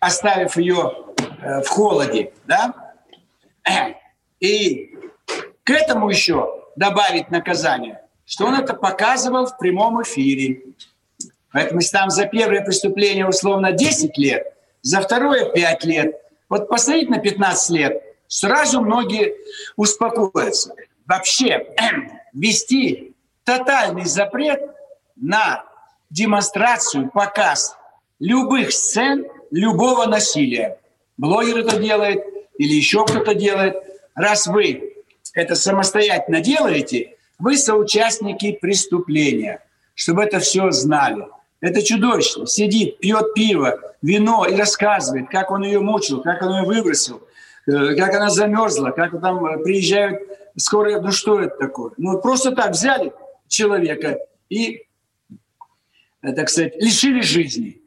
оставив 0.00 0.56
ее 0.56 0.94
э, 1.42 1.60
в 1.60 1.68
холоде, 1.68 2.32
да, 2.46 2.89
и 4.40 4.94
к 5.64 5.70
этому 5.70 6.08
еще 6.08 6.64
добавить 6.76 7.30
наказание, 7.30 8.00
что 8.24 8.46
он 8.46 8.54
это 8.54 8.74
показывал 8.74 9.46
в 9.46 9.58
прямом 9.58 10.02
эфире. 10.02 10.62
Поэтому 11.52 11.80
если 11.80 11.96
там 11.96 12.10
за 12.10 12.26
первое 12.26 12.62
преступление 12.62 13.28
условно 13.28 13.72
10 13.72 14.16
лет, 14.18 14.54
за 14.82 15.00
второе 15.00 15.50
5 15.50 15.84
лет, 15.84 16.16
вот 16.48 16.68
посмотреть 16.68 17.10
на 17.10 17.18
15 17.18 17.70
лет, 17.70 18.02
сразу 18.28 18.80
многие 18.80 19.34
успокоятся. 19.76 20.74
Вообще 21.06 21.66
ввести 22.32 23.14
тотальный 23.44 24.04
запрет 24.04 24.60
на 25.16 25.64
демонстрацию, 26.08 27.10
показ 27.10 27.76
любых 28.18 28.72
сцен, 28.72 29.26
любого 29.50 30.06
насилия. 30.06 30.78
Блогер 31.16 31.58
это 31.58 31.78
делает, 31.78 32.24
или 32.60 32.74
еще 32.74 33.06
кто-то 33.06 33.34
делает, 33.34 33.74
раз 34.14 34.46
вы 34.46 34.92
это 35.32 35.54
самостоятельно 35.54 36.42
делаете, 36.42 37.16
вы 37.38 37.56
соучастники 37.56 38.52
преступления, 38.52 39.62
чтобы 39.94 40.24
это 40.24 40.40
все 40.40 40.70
знали. 40.70 41.24
Это 41.62 41.82
чудовищно. 41.82 42.46
Сидит, 42.46 42.98
пьет 42.98 43.32
пиво, 43.32 43.80
вино 44.02 44.44
и 44.44 44.56
рассказывает, 44.56 45.30
как 45.30 45.50
он 45.50 45.62
ее 45.62 45.80
мучил, 45.80 46.20
как 46.20 46.42
он 46.42 46.58
ее 46.58 46.64
выбросил, 46.64 47.26
э, 47.66 47.94
как 47.96 48.14
она 48.14 48.28
замерзла, 48.28 48.90
как 48.90 49.18
там 49.22 49.42
э, 49.46 49.64
приезжают 49.64 50.20
скорые. 50.56 51.00
Ну 51.00 51.12
что 51.12 51.40
это 51.40 51.56
такое? 51.56 51.92
Ну 51.96 52.20
просто 52.20 52.52
так 52.52 52.72
взяли 52.72 53.14
человека 53.48 54.18
и, 54.50 54.82
э, 56.20 56.32
так 56.34 56.50
сказать, 56.50 56.76
лишили 56.76 57.22
жизни. 57.22 57.80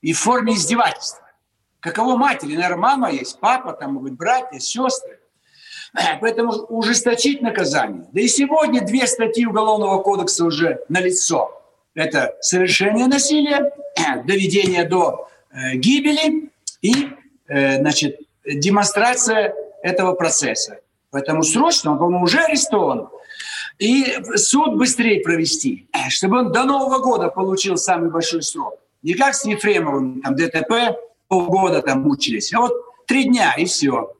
И 0.00 0.12
в 0.12 0.18
форме 0.20 0.54
издевательства. 0.54 1.25
Каково 1.86 2.16
матери? 2.16 2.56
Наверное, 2.56 2.78
мама 2.78 3.12
есть, 3.12 3.38
папа, 3.38 3.72
там 3.72 3.92
могут 3.92 4.10
быть 4.10 4.18
братья, 4.18 4.58
сестры. 4.58 5.20
Поэтому 6.20 6.50
ужесточить 6.50 7.42
наказание. 7.42 8.08
Да 8.10 8.20
и 8.20 8.26
сегодня 8.26 8.80
две 8.84 9.06
статьи 9.06 9.46
Уголовного 9.46 10.02
кодекса 10.02 10.44
уже 10.44 10.80
налицо. 10.88 11.62
Это 11.94 12.34
совершение 12.40 13.06
насилия, 13.06 13.70
доведение 14.24 14.82
до 14.82 15.28
э, 15.52 15.76
гибели 15.76 16.50
и 16.82 17.10
э, 17.46 17.76
значит, 17.76 18.18
демонстрация 18.44 19.54
этого 19.84 20.14
процесса. 20.14 20.80
Поэтому 21.12 21.44
срочно, 21.44 21.92
он, 21.92 21.98
по-моему, 21.98 22.24
уже 22.24 22.40
арестован. 22.40 23.10
И 23.78 24.06
суд 24.34 24.76
быстрее 24.76 25.20
провести, 25.20 25.88
чтобы 26.08 26.38
он 26.38 26.50
до 26.50 26.64
Нового 26.64 26.98
года 26.98 27.28
получил 27.28 27.76
самый 27.76 28.10
большой 28.10 28.42
срок. 28.42 28.74
Не 29.04 29.14
как 29.14 29.36
с 29.36 29.44
Ефремовым, 29.44 30.20
там, 30.20 30.34
ДТП, 30.34 30.96
полгода 31.28 31.82
там 31.82 32.02
мучились. 32.02 32.52
А 32.52 32.60
вот 32.60 32.72
три 33.06 33.24
дня 33.24 33.54
и 33.56 33.64
все. 33.64 34.12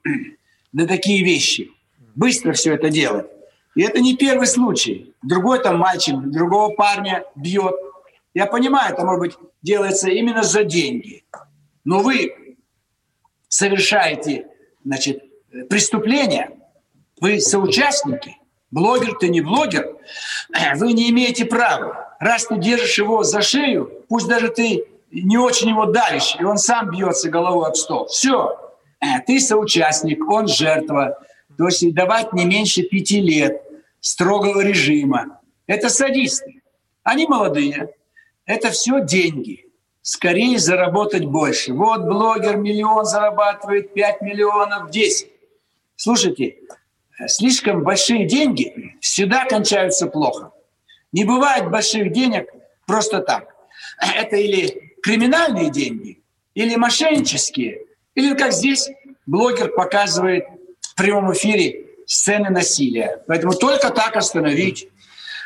На 0.72 0.86
такие 0.86 1.24
вещи. 1.24 1.70
Быстро 2.14 2.52
все 2.52 2.74
это 2.74 2.88
делать. 2.88 3.26
И 3.74 3.82
это 3.82 4.00
не 4.00 4.16
первый 4.16 4.46
случай. 4.46 5.14
Другой 5.22 5.62
там 5.62 5.78
мальчик, 5.78 6.16
другого 6.16 6.74
парня 6.74 7.24
бьет. 7.34 7.74
Я 8.34 8.46
понимаю, 8.46 8.92
это, 8.92 9.04
может 9.04 9.20
быть, 9.20 9.36
делается 9.62 10.08
именно 10.08 10.42
за 10.42 10.64
деньги. 10.64 11.24
Но 11.84 12.00
вы 12.00 12.56
совершаете 13.48 14.48
значит, 14.84 15.22
преступление, 15.68 16.50
вы 17.20 17.40
соучастники, 17.40 18.36
блогер 18.70 19.16
ты 19.18 19.28
не 19.28 19.40
блогер, 19.40 19.96
вы 20.76 20.92
не 20.92 21.10
имеете 21.10 21.44
права. 21.44 22.16
Раз 22.18 22.46
ты 22.46 22.58
держишь 22.58 22.98
его 22.98 23.22
за 23.24 23.42
шею, 23.42 24.04
пусть 24.08 24.26
даже 24.26 24.48
ты 24.48 24.86
не 25.10 25.38
очень 25.38 25.70
его 25.70 25.86
давишь, 25.86 26.36
и 26.38 26.44
он 26.44 26.58
сам 26.58 26.90
бьется 26.90 27.30
головой 27.30 27.68
об 27.68 27.76
стол. 27.76 28.06
Все, 28.06 28.58
э, 29.00 29.20
ты 29.26 29.40
соучастник, 29.40 30.28
он 30.28 30.48
жертва. 30.48 31.18
то 31.56 31.66
есть 31.66 31.94
давать 31.94 32.32
не 32.32 32.44
меньше 32.44 32.82
пяти 32.82 33.20
лет 33.20 33.62
строгого 34.00 34.60
режима. 34.60 35.40
Это 35.66 35.88
садисты. 35.88 36.62
Они 37.02 37.26
молодые. 37.26 37.94
Это 38.44 38.70
все 38.70 39.00
деньги. 39.04 39.66
Скорее 40.02 40.58
заработать 40.58 41.24
больше. 41.24 41.72
Вот 41.72 42.02
блогер 42.02 42.56
миллион 42.56 43.04
зарабатывает, 43.04 43.92
5 43.92 44.20
миллионов, 44.22 44.90
10. 44.90 45.28
Слушайте, 45.96 46.58
слишком 47.26 47.82
большие 47.82 48.26
деньги 48.26 48.96
всегда 49.00 49.46
кончаются 49.46 50.06
плохо. 50.06 50.52
Не 51.10 51.24
бывает 51.24 51.70
больших 51.70 52.12
денег 52.12 52.48
просто 52.86 53.20
так. 53.20 53.54
Это 54.16 54.36
или 54.36 54.85
криминальные 55.06 55.70
деньги, 55.70 56.20
или 56.54 56.74
мошеннические, 56.74 57.82
или 58.16 58.34
как 58.34 58.52
здесь 58.52 58.90
блогер 59.24 59.68
показывает 59.68 60.46
в 60.80 60.96
прямом 60.96 61.32
эфире 61.32 61.86
сцены 62.06 62.50
насилия. 62.50 63.22
Поэтому 63.28 63.54
только 63.54 63.90
так 63.90 64.16
остановить, 64.16 64.88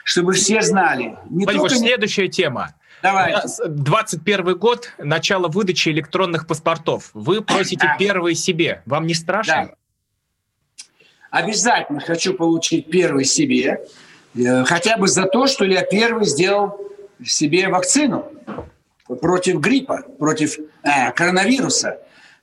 чтобы 0.02 0.32
все 0.32 0.62
знали. 0.62 1.18
Не 1.28 1.44
Владимир, 1.44 1.68
только... 1.68 1.76
следующая 1.76 2.28
тема. 2.28 2.74
Давай. 3.02 3.34
21 3.66 4.56
год, 4.56 4.94
начало 4.96 5.48
выдачи 5.48 5.90
электронных 5.90 6.46
паспортов. 6.46 7.10
Вы 7.12 7.42
просите 7.42 7.86
первый 7.98 8.34
себе. 8.34 8.82
Вам 8.86 9.06
не 9.06 9.14
страшно? 9.14 9.66
Да. 9.66 9.74
Обязательно 11.30 12.00
хочу 12.00 12.32
получить 12.32 12.90
первый 12.90 13.26
себе. 13.26 13.82
Э, 14.34 14.64
хотя 14.64 14.96
бы 14.96 15.06
за 15.06 15.26
то, 15.26 15.46
что 15.46 15.66
я 15.66 15.82
первый 15.82 16.24
сделал 16.24 16.78
себе 17.22 17.68
вакцину 17.68 18.24
против 19.16 19.60
гриппа, 19.60 20.04
против 20.18 20.58
э, 20.58 21.12
коронавируса. 21.12 21.98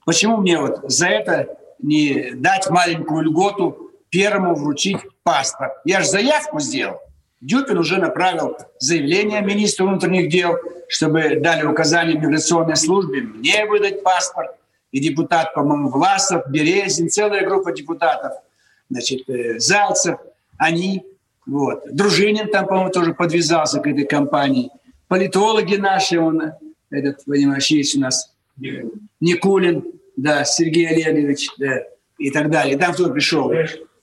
Почему 0.05 0.37
мне 0.37 0.59
вот 0.59 0.81
за 0.89 1.07
это 1.07 1.57
не 1.79 2.31
дать 2.33 2.69
маленькую 2.69 3.23
льготу 3.23 3.91
первому 4.09 4.55
вручить 4.55 4.97
паспорт? 5.23 5.73
Я 5.85 6.01
же 6.01 6.07
заявку 6.07 6.59
сделал. 6.59 6.99
Дюпин 7.41 7.77
уже 7.77 7.97
направил 7.97 8.57
заявление 8.79 9.41
министру 9.41 9.87
внутренних 9.87 10.29
дел, 10.29 10.57
чтобы 10.87 11.39
дали 11.39 11.65
указание 11.65 12.17
миграционной 12.17 12.75
службе 12.75 13.21
мне 13.21 13.65
выдать 13.65 14.01
паспорт. 14.01 14.51
И 14.91 14.99
депутат, 14.99 15.53
по-моему, 15.53 15.89
Власов, 15.89 16.49
Березин, 16.49 17.09
целая 17.09 17.45
группа 17.45 17.71
депутатов, 17.73 18.31
значит, 18.89 19.29
э, 19.29 19.59
Зайцев, 19.59 20.17
они, 20.57 21.05
вот. 21.45 21.83
Дружинин 21.93 22.49
там, 22.49 22.65
по-моему, 22.65 22.89
тоже 22.89 23.13
подвязался 23.13 23.79
к 23.79 23.87
этой 23.87 24.05
компании. 24.05 24.71
Политологи 25.07 25.75
наши, 25.75 26.19
он, 26.19 26.53
этот, 26.89 27.23
понимаешь, 27.25 27.67
есть 27.67 27.95
у 27.95 27.99
нас 27.99 28.33
Никулин, 29.19 29.83
да, 30.15 30.43
Сергей 30.43 30.87
Олегович, 30.87 31.49
да, 31.57 31.83
и 32.17 32.31
так 32.31 32.49
далее. 32.49 32.77
Там 32.77 32.93
кто 32.93 33.09
пришел? 33.09 33.51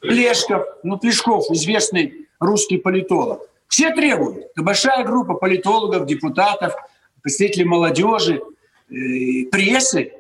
Плешков. 0.01 0.65
Ну, 0.83 0.99
Плешков, 0.99 1.51
известный 1.51 2.27
русский 2.39 2.79
политолог. 2.79 3.43
Все 3.69 3.93
требуют. 3.95 4.47
Большая 4.57 5.05
группа 5.05 5.35
политологов, 5.35 6.07
депутатов, 6.07 6.75
представителей 7.23 7.65
молодежи, 7.65 8.41
э, 8.89 9.47
прессы. 9.51 10.13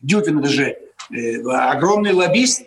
Дюпин 0.00 0.40
даже 0.40 0.78
э, 1.10 1.40
огромный 1.42 2.12
лоббист, 2.12 2.62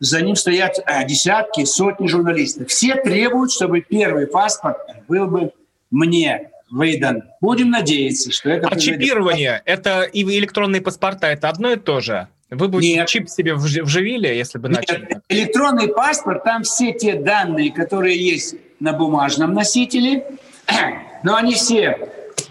за 0.00 0.22
ним 0.22 0.36
стоят 0.36 0.78
э, 0.78 1.06
десятки, 1.06 1.64
сотни 1.64 2.08
журналистов. 2.08 2.68
Все 2.68 2.96
требуют, 2.96 3.52
чтобы 3.52 3.80
первый 3.80 4.26
паспорт 4.26 4.78
был 5.08 5.26
бы 5.26 5.52
мне 5.90 6.50
выдан. 6.70 7.24
Будем 7.40 7.70
надеяться, 7.70 8.32
что 8.32 8.50
это... 8.50 8.68
А 8.68 8.76
чипирование, 8.76 9.62
это 9.64 10.02
и 10.02 10.22
электронные 10.22 10.82
паспорта, 10.82 11.28
это 11.28 11.48
одно 11.48 11.72
и 11.72 11.76
то 11.76 12.00
же? 12.00 12.28
Вы 12.50 12.68
бы 12.68 12.80
Нет. 12.80 13.08
чип 13.08 13.28
себе 13.28 13.54
вживили, 13.54 14.28
если 14.28 14.58
бы 14.58 14.68
начали? 14.68 15.00
Нет. 15.00 15.22
Электронный 15.28 15.88
паспорт, 15.88 16.44
там 16.44 16.62
все 16.62 16.92
те 16.92 17.14
данные, 17.14 17.72
которые 17.72 18.16
есть 18.16 18.54
на 18.78 18.92
бумажном 18.92 19.52
носителе, 19.52 20.26
но 21.24 21.36
они 21.36 21.54
все 21.54 21.98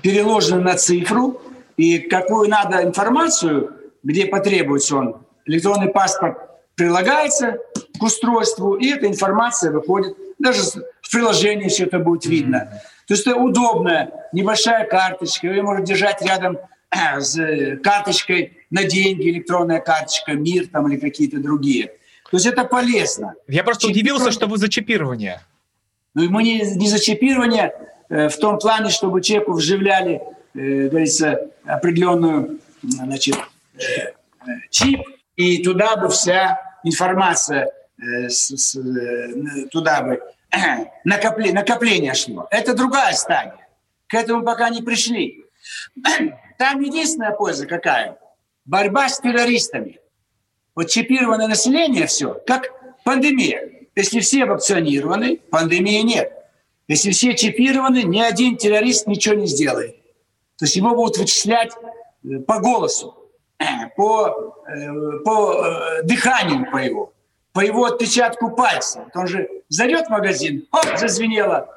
переложены 0.02 0.62
на 0.62 0.76
цифру, 0.76 1.42
и 1.78 2.00
какую 2.00 2.50
надо 2.50 2.84
информацию, 2.84 3.74
где 4.04 4.26
потребуется 4.26 4.98
он, 4.98 5.16
электронный 5.46 5.90
паспорт 5.90 6.38
прилагается 6.76 7.58
к 7.98 8.04
устройству, 8.04 8.76
и 8.76 8.90
эта 8.90 9.08
информация 9.08 9.72
выходит. 9.72 10.16
Даже 10.40 10.62
в 11.02 11.12
приложении 11.12 11.70
все 11.70 11.86
это 11.86 12.00
будет 12.00 12.26
видно. 12.26 12.82
То 13.08 13.14
есть 13.14 13.26
это 13.26 13.36
удобная 13.38 14.12
небольшая 14.34 14.86
карточка, 14.86 15.48
вы 15.48 15.62
можете 15.62 15.94
держать 15.94 16.22
рядом 16.22 16.58
с 17.20 17.78
карточкой 17.84 18.58
на 18.70 18.84
деньги, 18.84 19.30
электронная 19.30 19.80
карточка, 19.80 20.34
МИР 20.34 20.68
там 20.68 20.88
или 20.92 21.00
какие-то 21.00 21.38
другие. 21.38 21.88
То 22.32 22.38
есть 22.38 22.46
это 22.46 22.66
полезно. 22.66 23.36
Я 23.48 23.64
просто 23.64 23.88
удивился, 23.88 24.32
что 24.32 24.48
вы 24.48 24.58
за 24.58 24.70
чипирование. 24.70 25.42
Ну, 26.14 26.30
мы 26.30 26.44
не, 26.44 26.62
не 26.62 26.88
за 26.88 27.00
чипирование 27.00 27.74
э, 28.10 28.30
в 28.30 28.38
том 28.38 28.58
плане, 28.58 28.90
чтобы 28.90 29.22
человеку 29.22 29.54
вживляли, 29.54 30.22
э, 30.54 30.88
говорится, 30.88 31.52
определенную, 31.66 32.60
значит, 32.82 33.36
э, 33.76 34.14
чип, 34.70 35.02
и 35.36 35.64
туда 35.64 35.96
бы 35.98 36.10
вся 36.10 36.60
информация 36.84 37.72
э, 37.98 38.30
с, 38.30 38.56
с, 38.56 38.76
э, 38.76 39.68
туда 39.72 40.02
бы 40.02 40.22
э, 40.52 40.86
накопле, 41.04 41.52
накопление 41.52 42.14
шло. 42.14 42.48
Это 42.52 42.74
другая 42.74 43.14
стадия. 43.14 43.68
К 44.08 44.16
этому 44.16 44.44
пока 44.44 44.70
не 44.70 44.82
пришли. 44.82 45.46
Там 46.58 46.82
единственная 46.82 47.32
польза 47.32 47.66
какая? 47.66 48.18
Борьба 48.66 49.10
с 49.10 49.20
террористами. 49.20 50.00
Вот 50.74 50.90
чипированное 50.90 51.48
население 51.48 52.08
все, 52.08 52.34
как 52.46 52.72
пандемия. 53.04 53.88
Если 53.96 54.20
все 54.20 54.46
вакцинированы, 54.46 55.38
пандемии 55.38 56.02
нет. 56.02 56.32
Если 56.88 57.12
все 57.12 57.36
чипированы, 57.36 58.04
ни 58.04 58.20
один 58.20 58.58
террорист 58.58 59.08
ничего 59.08 59.36
не 59.36 59.48
сделает. 59.48 59.96
То 60.58 60.66
есть 60.66 60.76
его 60.76 60.94
будут 60.96 61.18
вычислять 61.18 61.72
э, 62.24 62.40
по 62.40 62.60
голосу, 62.60 63.25
по, 63.96 64.56
э, 64.68 65.20
по 65.24 66.02
дыханию 66.04 66.70
по 66.72 66.78
его, 66.78 67.14
по 67.54 67.62
его 67.62 67.86
отпечатку 67.86 68.52
пальца. 68.52 69.06
Он 69.14 69.28
же 69.28 69.50
зайдет 69.70 70.08
в 70.08 70.10
магазин, 70.10 70.68
оп, 70.72 70.98
зазвенело 70.98 71.70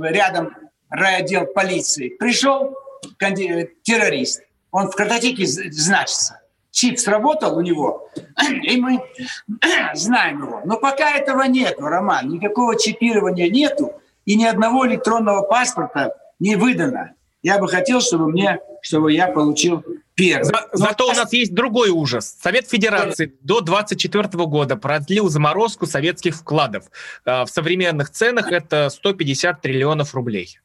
рядом 0.00 0.54
райотдел 0.90 1.46
полиции. 1.46 2.10
Пришел, 2.10 2.76
террорист. 3.18 4.42
Он 4.70 4.90
в 4.90 4.96
картотеке 4.96 5.46
значится. 5.46 6.40
Чип 6.70 6.98
сработал 6.98 7.56
у 7.56 7.60
него, 7.60 8.08
и 8.62 8.80
мы 8.80 9.00
знаем 9.94 10.42
его. 10.42 10.60
Но 10.64 10.76
пока 10.76 11.12
этого 11.12 11.42
нет, 11.42 11.76
Роман. 11.78 12.28
Никакого 12.28 12.76
чипирования 12.76 13.48
нету, 13.48 13.92
и 14.24 14.34
ни 14.34 14.44
одного 14.44 14.86
электронного 14.88 15.42
паспорта 15.42 16.16
не 16.40 16.56
выдано. 16.56 17.14
Я 17.44 17.58
бы 17.58 17.68
хотел, 17.68 18.00
чтобы 18.00 18.30
мне, 18.30 18.58
чтобы 18.80 19.12
я 19.12 19.26
получил 19.26 19.84
первый. 20.14 20.44
За, 20.44 20.66
зато 20.72 21.06
у 21.06 21.12
нас 21.12 21.30
есть 21.34 21.54
другой 21.54 21.90
ужас. 21.90 22.38
Совет 22.40 22.66
Федерации 22.66 23.34
до 23.42 23.60
24 23.60 24.28
года 24.46 24.76
продлил 24.76 25.28
заморозку 25.28 25.84
советских 25.84 26.36
вкладов. 26.36 26.86
А, 27.26 27.44
в 27.44 27.50
современных 27.50 28.08
ценах 28.08 28.50
это 28.50 28.88
150 28.88 29.60
триллионов 29.60 30.14
рублей. 30.14 30.58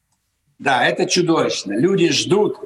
Да, 0.58 0.86
это 0.86 1.04
чудовищно. 1.04 1.74
Люди 1.78 2.10
ждут. 2.12 2.56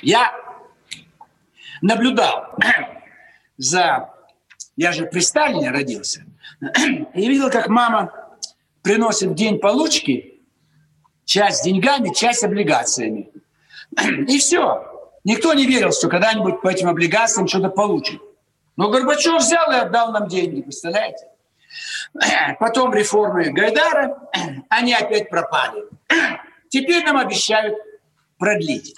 Я 0.00 0.34
наблюдал 1.82 2.56
за... 3.58 4.08
Я 4.74 4.92
же 4.92 5.04
при 5.04 5.20
Сталине 5.20 5.70
родился. 5.70 6.24
И 7.14 7.28
видел, 7.28 7.50
как 7.50 7.68
мама 7.68 8.10
приносит 8.82 9.34
день 9.34 9.58
получки 9.58 10.35
часть 11.26 11.64
деньгами, 11.64 12.14
часть 12.14 12.42
облигациями. 12.44 13.28
И 14.00 14.38
все. 14.38 15.10
Никто 15.24 15.52
не 15.52 15.66
верил, 15.66 15.92
что 15.92 16.08
когда-нибудь 16.08 16.62
по 16.62 16.68
этим 16.68 16.88
облигациям 16.88 17.48
что-то 17.48 17.68
получит. 17.68 18.22
Но 18.76 18.90
Горбачев 18.90 19.42
взял 19.42 19.70
и 19.72 19.74
отдал 19.74 20.12
нам 20.12 20.28
деньги, 20.28 20.62
представляете? 20.62 21.26
Потом 22.60 22.94
реформы 22.94 23.50
Гайдара, 23.50 24.18
они 24.68 24.94
опять 24.94 25.28
пропали. 25.28 25.84
Теперь 26.68 27.04
нам 27.04 27.16
обещают 27.16 27.76
продлить. 28.38 28.94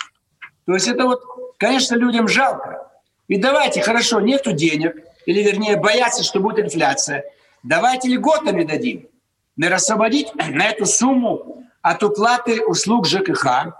То 0.66 0.74
есть 0.74 0.86
это 0.86 1.04
вот, 1.04 1.22
конечно, 1.58 1.94
людям 1.94 2.28
жалко. 2.28 2.90
И 3.28 3.38
давайте, 3.38 3.80
хорошо, 3.80 4.20
нету 4.20 4.52
денег, 4.52 4.96
или 5.26 5.42
вернее 5.42 5.76
боятся, 5.76 6.22
что 6.24 6.40
будет 6.40 6.58
инфляция. 6.58 7.24
Давайте 7.62 8.08
льготами 8.08 8.64
дадим. 8.64 9.08
Не 9.56 9.68
рассвободить 9.68 10.34
на 10.34 10.66
эту 10.66 10.86
сумму 10.86 11.64
от 11.82 12.02
уплаты 12.02 12.64
услуг 12.64 13.06
ЖКХ, 13.06 13.74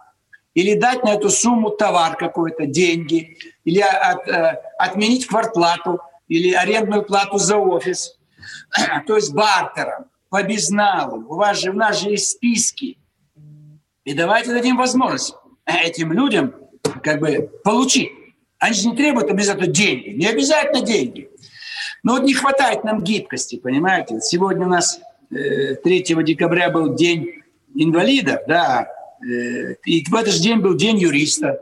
или 0.55 0.75
дать 0.75 1.05
на 1.05 1.15
эту 1.15 1.31
сумму 1.31 1.71
товар 1.71 2.17
какой-то, 2.17 2.67
деньги, 2.67 3.37
или 3.65 3.81
от, 3.81 4.27
э, 4.29 4.61
отменить 4.79 5.27
квартплату, 5.27 6.01
или 6.27 6.53
арендную 6.53 7.05
плату 7.05 7.39
за 7.39 7.57
офис– 7.57 8.19
то 9.07 9.17
есть 9.17 9.33
бартером, 9.33 10.07
по 10.29 10.43
безналу. 10.43 11.25
У 11.29 11.35
вас 11.37 11.61
же, 11.61 11.71
у 11.71 11.75
нас 11.75 12.01
же 12.01 12.11
есть 12.11 12.31
списки. 12.31 12.99
И 14.05 14.15
давайте 14.15 14.53
дадим 14.53 14.77
возможность 14.77 15.35
этим 15.65 16.13
людям 16.13 16.55
как 17.03 17.21
бы 17.21 17.51
получить. 17.65 18.11
Они 18.59 18.75
же 18.75 18.89
не 18.89 18.97
требуют 18.97 19.31
обязательно 19.31 19.69
деньги. 19.69 20.11
Не 20.11 20.27
обязательно 20.27 20.85
деньги. 20.85 21.31
Но 22.03 22.15
вот 22.15 22.23
не 22.23 22.35
хватает 22.35 22.85
нам 22.85 23.03
гибкости, 23.03 23.57
понимаете? 23.57 24.21
Сегодня 24.21 24.67
у 24.67 24.71
нас 24.71 25.01
3 25.31 25.39
э, 25.85 26.23
декабря 26.23 26.71
был 26.71 26.95
день 26.95 27.38
инвалидов, 27.74 28.40
да, 28.46 28.88
э, 29.22 29.74
и 29.85 30.04
в 30.09 30.14
этот 30.14 30.35
же 30.35 30.42
день 30.42 30.59
был 30.59 30.74
день 30.74 30.98
юриста. 30.98 31.61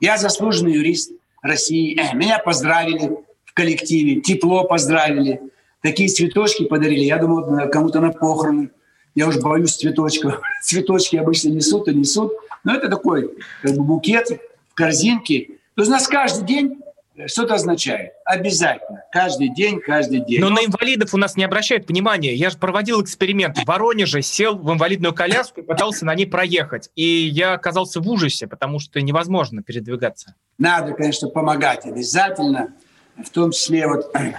Я 0.00 0.16
заслуженный 0.16 0.72
юрист 0.72 1.12
России. 1.42 1.98
Э, 1.98 2.14
меня 2.14 2.38
поздравили 2.38 3.18
в 3.44 3.54
коллективе, 3.54 4.20
тепло 4.20 4.64
поздравили. 4.64 5.40
Такие 5.82 6.08
цветочки 6.08 6.64
подарили. 6.64 7.04
Я 7.04 7.18
думал, 7.18 7.70
кому-то 7.70 8.00
на 8.00 8.10
похороны. 8.10 8.70
Я 9.14 9.28
уж 9.28 9.38
боюсь 9.38 9.76
цветочков. 9.76 10.40
Цветочки 10.62 11.16
обычно 11.16 11.50
несут 11.50 11.88
и 11.88 11.94
несут. 11.94 12.32
Но 12.64 12.74
это 12.74 12.88
такой 12.88 13.34
как 13.62 13.76
бы 13.76 13.82
букет 13.82 14.28
в 14.68 14.74
корзинке. 14.74 15.50
То 15.74 15.82
есть 15.82 15.90
у 15.90 15.92
нас 15.92 16.06
каждый 16.08 16.46
день 16.46 16.80
что 17.26 17.44
это 17.44 17.54
означает? 17.54 18.12
Обязательно. 18.24 19.02
Каждый 19.10 19.48
день, 19.48 19.80
каждый 19.80 20.20
день. 20.20 20.40
Но 20.40 20.50
на 20.50 20.60
инвалидов 20.64 21.14
у 21.14 21.16
нас 21.16 21.36
не 21.36 21.44
обращают 21.44 21.88
внимания. 21.88 22.34
Я 22.34 22.50
же 22.50 22.58
проводил 22.58 23.02
эксперимент. 23.02 23.58
В 23.58 23.64
Воронеже 23.64 24.22
сел 24.22 24.56
в 24.56 24.72
инвалидную 24.72 25.12
коляску 25.12 25.60
и 25.60 25.64
пытался 25.64 26.04
на 26.04 26.14
ней 26.14 26.26
проехать. 26.26 26.90
И 26.94 27.02
я 27.02 27.54
оказался 27.54 28.00
в 28.00 28.08
ужасе, 28.08 28.46
потому 28.46 28.78
что 28.78 29.00
невозможно 29.00 29.62
передвигаться. 29.62 30.34
Надо, 30.58 30.92
конечно, 30.92 31.28
помогать 31.28 31.86
обязательно. 31.86 32.74
В 33.16 33.30
том 33.30 33.50
числе 33.50 33.88
вот 33.88 34.14
э, 34.14 34.34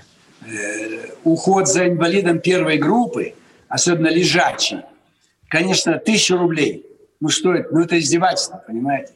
уход 1.25 1.67
за 1.67 1.89
инвалидом 1.89 2.39
первой 2.39 2.77
группы, 2.77 3.33
особенно 3.67 4.07
лежачий. 4.07 4.79
Конечно, 5.49 5.97
тысячу 5.97 6.37
рублей. 6.37 6.85
Ну 7.19 7.27
что 7.27 7.53
это? 7.53 7.73
Ну 7.73 7.81
это 7.81 7.99
издевательство, 7.99 8.63
понимаете? 8.65 9.13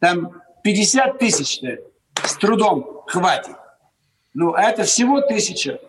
Там 0.00 0.42
50 0.64 1.18
тысяч 1.18 1.60
с 2.24 2.36
трудом 2.36 3.02
хватит. 3.06 3.56
Ну, 4.34 4.54
а 4.54 4.62
это 4.62 4.84
всего 4.84 5.20
тысяча. 5.20 5.80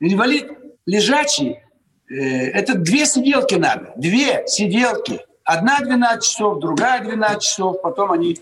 Инвалид 0.00 0.50
лежачий, 0.86 1.58
э, 2.08 2.14
это 2.14 2.74
две 2.74 3.06
сиделки 3.06 3.54
надо. 3.54 3.92
Две 3.96 4.44
сиделки. 4.46 5.20
Одна 5.44 5.78
12 5.80 6.24
часов, 6.24 6.60
другая 6.60 7.02
12 7.02 7.42
часов. 7.42 7.82
Потом 7.82 8.12
они, 8.12 8.38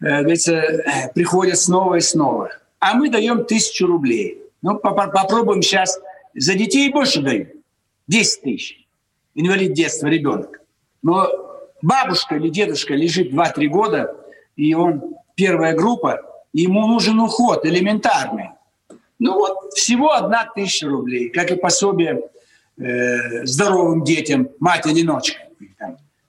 э, 0.00 0.20
говорится, 0.20 1.10
приходят 1.14 1.58
снова 1.58 1.96
и 1.96 2.00
снова. 2.00 2.50
А 2.78 2.94
мы 2.94 3.10
даем 3.10 3.44
тысячу 3.44 3.86
рублей. 3.86 4.42
Ну, 4.62 4.78
попробуем 4.78 5.62
сейчас. 5.62 6.00
За 6.34 6.54
детей 6.54 6.90
больше 6.90 7.22
дают. 7.22 7.50
10 8.08 8.42
тысяч. 8.42 8.86
Инвалид 9.34 9.72
детства, 9.72 10.06
ребенок. 10.06 10.60
Но 11.02 11.28
бабушка 11.82 12.36
или 12.36 12.48
дедушка 12.48 12.94
лежит 12.94 13.32
2-3 13.32 13.66
года, 13.66 14.16
и 14.56 14.74
он 14.74 15.14
первая 15.34 15.74
группа, 15.74 16.20
ему 16.52 16.86
нужен 16.86 17.20
уход 17.20 17.66
элементарный. 17.66 18.50
Ну 19.18 19.34
вот 19.34 19.72
всего 19.74 20.12
одна 20.12 20.44
тысяча 20.54 20.88
рублей, 20.88 21.28
как 21.30 21.50
и 21.50 21.56
пособие 21.56 22.22
э, 22.78 23.44
здоровым 23.46 24.04
детям, 24.04 24.48
мать-одиночка. 24.60 25.40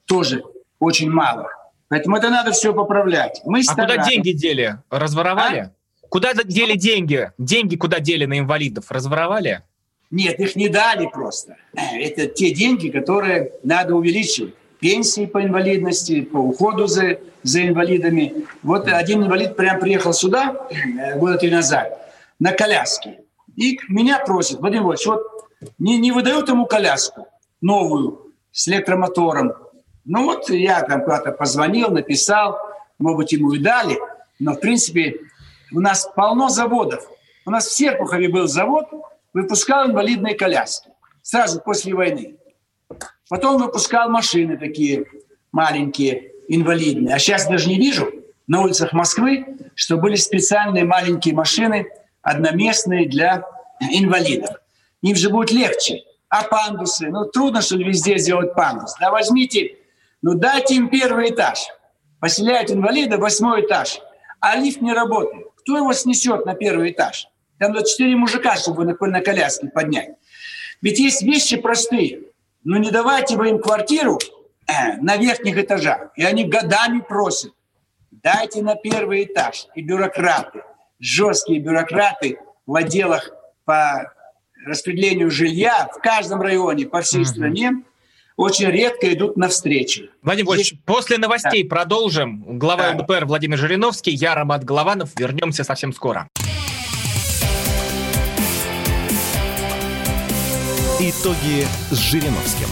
Тоже 0.06 0.44
очень 0.80 1.10
мало. 1.10 1.50
Поэтому 1.88 2.18
это 2.18 2.30
надо 2.30 2.52
все 2.52 2.74
поправлять. 2.74 3.42
Мы 3.46 3.62
а 3.68 3.76
куда 3.76 3.98
деньги 3.98 4.32
дели? 4.32 4.78
Разворовали? 4.90 5.58
А? 5.58 5.72
Куда 6.10 6.34
дели 6.34 6.78
деньги? 6.78 7.32
Деньги 7.38 7.76
куда 7.76 8.00
дели 8.00 8.26
на 8.26 8.40
инвалидов? 8.40 8.86
Разворовали? 8.90 9.64
Нет, 10.12 10.40
их 10.40 10.56
не 10.56 10.70
дали 10.70 11.08
просто. 11.12 11.58
Это 11.74 12.28
те 12.28 12.54
деньги, 12.54 12.90
которые 12.90 13.54
надо 13.64 13.96
увеличивать 13.96 14.54
пенсии 14.86 15.26
по 15.26 15.44
инвалидности, 15.44 16.22
по 16.22 16.38
уходу 16.38 16.86
за, 16.86 17.18
за 17.42 17.68
инвалидами. 17.68 18.46
Вот 18.62 18.88
один 18.88 19.24
инвалид 19.24 19.56
прям 19.56 19.80
приехал 19.80 20.14
сюда 20.14 20.68
э, 20.70 21.18
года 21.18 21.40
три 21.40 21.50
назад 21.50 22.14
на 22.38 22.52
коляске. 22.52 23.22
И 23.56 23.80
меня 23.90 24.20
просит, 24.20 24.60
Владимир 24.60 24.84
Владимирович, 24.84 25.08
вот 25.08 25.72
не, 25.80 25.98
не 25.98 26.12
выдают 26.12 26.50
ему 26.50 26.68
коляску 26.68 27.28
новую 27.62 28.32
с 28.52 28.68
электромотором. 28.68 29.54
Ну 30.06 30.26
вот 30.26 30.52
я 30.52 30.84
там 30.84 31.02
куда-то 31.02 31.32
позвонил, 31.32 31.90
написал, 31.90 32.60
может 33.00 33.18
быть, 33.18 33.32
ему 33.32 33.54
и 33.54 33.58
дали. 33.58 33.98
Но, 34.38 34.54
в 34.54 34.60
принципе, 34.60 35.16
у 35.74 35.80
нас 35.80 36.08
полно 36.16 36.50
заводов. 36.50 37.04
У 37.48 37.50
нас 37.50 37.66
в 37.66 37.76
Серпухове 37.76 38.30
был 38.30 38.48
завод, 38.48 38.86
выпускал 39.34 39.88
инвалидные 39.88 40.36
коляски 40.36 40.92
сразу 41.24 41.60
после 41.60 41.96
войны. 41.96 42.36
Потом 43.30 43.62
выпускал 43.62 44.10
машины 44.10 44.58
такие 44.58 45.06
маленькие, 45.52 46.32
инвалидные. 46.48 47.16
А 47.16 47.20
сейчас 47.20 47.48
даже 47.48 47.68
не 47.68 47.78
вижу 47.78 48.12
на 48.48 48.62
улицах 48.62 48.94
Москвы, 48.94 49.58
что 49.74 49.98
были 49.98 50.16
специальные 50.16 50.86
маленькие 50.86 51.34
машины, 51.34 51.88
одноместные 52.22 53.08
для 53.08 53.44
инвалидов. 53.92 54.58
Им 55.02 55.16
же 55.16 55.30
будет 55.30 55.52
легче. 55.52 56.04
А 56.30 56.44
пандусы? 56.44 57.10
Ну, 57.10 57.26
трудно, 57.26 57.62
что 57.62 57.78
ли, 57.78 57.86
везде 57.86 58.18
сделать 58.18 58.54
пандус. 58.54 58.94
Да 59.00 59.12
возьмите, 59.12 59.78
ну, 60.22 60.34
дайте 60.36 60.76
им 60.76 60.90
первый 60.90 61.30
этаж. 61.30 61.68
Поселяют 62.20 62.72
инвалида 62.72 63.18
восьмой 63.18 63.62
этаж. 63.62 64.00
А 64.40 64.56
лифт 64.56 64.82
не 64.82 64.94
работает. 64.94 65.48
Кто 65.58 65.78
его 65.78 65.94
снесет 65.94 66.46
на 66.46 66.54
первый 66.54 66.92
этаж? 66.92 67.28
Там 67.58 67.72
надо 67.72 67.88
четыре 67.88 68.16
мужика, 68.16 68.56
чтобы 68.56 68.86
на, 68.86 68.96
на 69.00 69.22
коляске 69.22 69.68
поднять. 69.68 70.10
Ведь 70.82 71.00
есть 71.00 71.22
вещи 71.22 71.58
простые. 71.58 72.22
Ну 72.66 72.78
не 72.78 72.90
давайте 72.90 73.38
вы 73.38 73.50
им 73.50 73.60
квартиру 73.60 74.20
э, 74.68 74.98
на 75.00 75.18
верхних 75.18 75.56
этажах. 75.58 76.10
И 76.16 76.24
они 76.24 76.46
годами 76.46 77.00
просят. 77.00 77.54
Дайте 78.10 78.64
на 78.64 78.76
первый 78.76 79.24
этаж. 79.24 79.68
И 79.76 79.84
бюрократы, 79.84 80.64
жесткие 81.00 81.60
бюрократы 81.60 82.40
в 82.66 82.76
отделах 82.76 83.30
по 83.66 84.12
распределению 84.66 85.30
жилья 85.30 85.88
в 85.96 86.02
каждом 86.02 86.42
районе 86.42 86.88
по 86.88 87.02
всей 87.02 87.22
mm-hmm. 87.22 87.26
стране 87.26 87.72
очень 88.36 88.70
редко 88.70 89.14
идут 89.14 89.38
навстречу. 89.38 90.10
Владимир 90.24 90.56
Здесь... 90.56 90.74
после 90.86 91.20
новостей 91.20 91.64
да. 91.64 91.70
продолжим. 91.76 92.58
Глава 92.58 92.94
да. 92.94 92.98
ЛДПР 92.98 93.26
Владимир 93.26 93.60
Жириновский, 93.60 94.12
я 94.12 94.34
Ромат 94.34 94.64
Голованов. 94.64 95.12
Вернемся 95.16 95.64
совсем 95.64 95.94
скоро. 95.94 96.28
Итоги 101.08 101.68
с 101.92 101.98
Жириновским. 101.98 102.68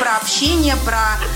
Про 0.00 0.16
общение, 0.16 0.76
про 0.86 1.18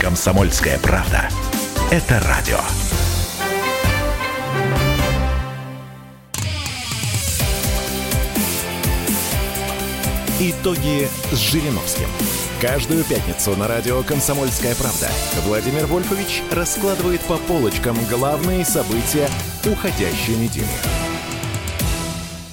Комсомольская 0.00 0.78
правда. 0.78 1.28
Это 1.90 2.20
радио. 2.20 2.58
Итоги 10.38 11.08
с 11.32 11.36
Жириновским. 11.36 12.06
Каждую 12.60 13.02
пятницу 13.02 13.56
на 13.56 13.66
радио 13.66 14.02
«Комсомольская 14.04 14.76
правда» 14.76 15.08
Владимир 15.44 15.86
Вольфович 15.86 16.42
раскладывает 16.52 17.20
по 17.22 17.36
полочкам 17.36 17.96
главные 18.08 18.64
события 18.64 19.28
уходящей 19.64 20.36
недели. 20.36 21.07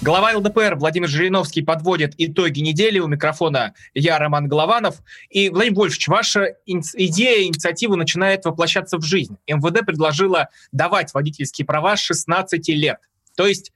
Глава 0.06 0.38
ЛДПР 0.38 0.76
Владимир 0.76 1.08
Жириновский 1.08 1.64
подводит 1.64 2.14
итоги 2.20 2.60
недели. 2.60 3.00
У 3.00 3.08
микрофона 3.08 3.74
я, 3.96 4.20
Роман 4.20 4.48
Голованов. 4.48 4.98
И, 5.32 5.50
Владимир 5.50 5.80
Вольфович, 5.80 6.08
ваша 6.08 6.58
идея, 6.68 7.48
инициатива 7.48 7.96
начинает 7.96 8.46
воплощаться 8.46 9.00
в 9.00 9.02
жизнь. 9.02 9.36
МВД 9.48 9.84
предложила 9.84 10.50
давать 10.72 11.12
водительские 11.16 11.66
права 11.66 11.98
с 11.98 12.02
16 12.02 12.70
лет. 12.70 13.00
То 13.36 13.48
есть 13.48 13.72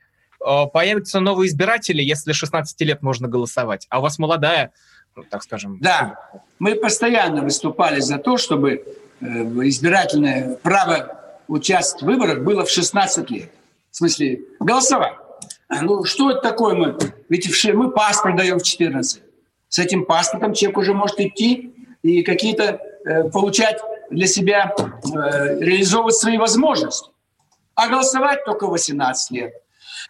э, 0.48 0.66
появятся 0.72 1.20
новые 1.20 1.50
избиратели, 1.50 2.04
если 2.04 2.32
16 2.32 2.80
лет 2.82 3.02
можно 3.02 3.28
голосовать. 3.28 3.88
А 3.90 3.98
у 3.98 4.04
вас 4.04 4.20
молодая, 4.20 4.72
ну, 5.16 5.24
так 5.24 5.42
скажем... 5.42 5.80
Да, 5.82 6.30
мы 6.60 6.76
постоянно 6.76 7.42
выступали 7.42 8.02
за 8.02 8.20
то, 8.20 8.38
чтобы 8.38 8.84
э, 9.20 9.26
избирательное 9.26 10.58
право 10.62 11.42
участвовать 11.48 12.04
в 12.04 12.06
выборах 12.06 12.44
было 12.44 12.66
в 12.66 12.70
16 12.70 13.32
лет. 13.32 13.50
В 13.90 13.96
смысле, 13.96 14.42
голосовать. 14.60 15.16
Ну, 15.70 16.04
что 16.04 16.32
это 16.32 16.42
такое 16.42 16.76
мы? 16.76 16.98
Ведь 17.30 17.74
мы 17.74 17.92
паспорт 17.92 18.36
даем 18.36 18.60
в 18.60 18.64
14. 18.64 19.22
С 19.68 19.80
этим 19.80 20.06
паспортом 20.06 20.54
человек 20.54 20.80
уже 20.80 20.94
может 20.94 21.20
идти 21.20 21.74
и 22.02 22.24
какие-то 22.24 22.82
э, 23.06 23.30
получать 23.30 23.80
для 24.10 24.26
себя, 24.26 24.74
э, 24.78 25.60
реализовывать 25.60 26.16
свои 26.16 26.38
возможности. 26.38 27.12
А 27.76 27.88
голосовать 27.88 28.44
только 28.46 28.68
18 28.68 29.32
лет. 29.32 29.54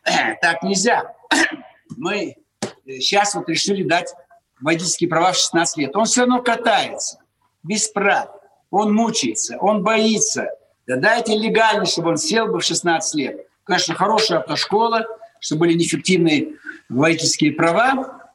Так 0.41 0.63
нельзя. 0.63 1.13
Мы 1.97 2.37
сейчас 2.85 3.35
вот 3.35 3.49
решили 3.49 3.83
дать 3.83 4.13
водительские 4.61 5.09
права 5.09 5.33
в 5.33 5.35
16 5.35 5.77
лет. 5.77 5.95
Он 5.95 6.05
все 6.05 6.21
равно 6.21 6.41
катается, 6.41 7.19
без 7.63 7.89
прав. 7.89 8.29
Он 8.71 8.93
мучается, 8.93 9.57
он 9.57 9.83
боится. 9.83 10.47
Да 10.87 10.95
дайте 10.95 11.35
легально, 11.35 11.85
чтобы 11.85 12.09
он 12.09 12.17
сел 12.17 12.47
бы 12.47 12.59
в 12.59 12.63
16 12.63 13.15
лет. 13.15 13.47
Конечно, 13.63 13.95
хорошая 13.95 14.39
автошкола, 14.39 15.05
чтобы 15.39 15.61
были 15.61 15.73
неэффективные 15.73 16.55
водительские 16.89 17.53
права. 17.53 18.31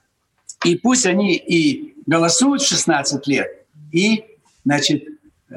И 0.64 0.76
пусть 0.76 1.06
они 1.06 1.34
и 1.36 1.94
голосуют 2.06 2.62
в 2.62 2.68
16 2.68 3.26
лет, 3.26 3.66
и, 3.92 4.24
значит, 4.64 5.04
э, 5.50 5.54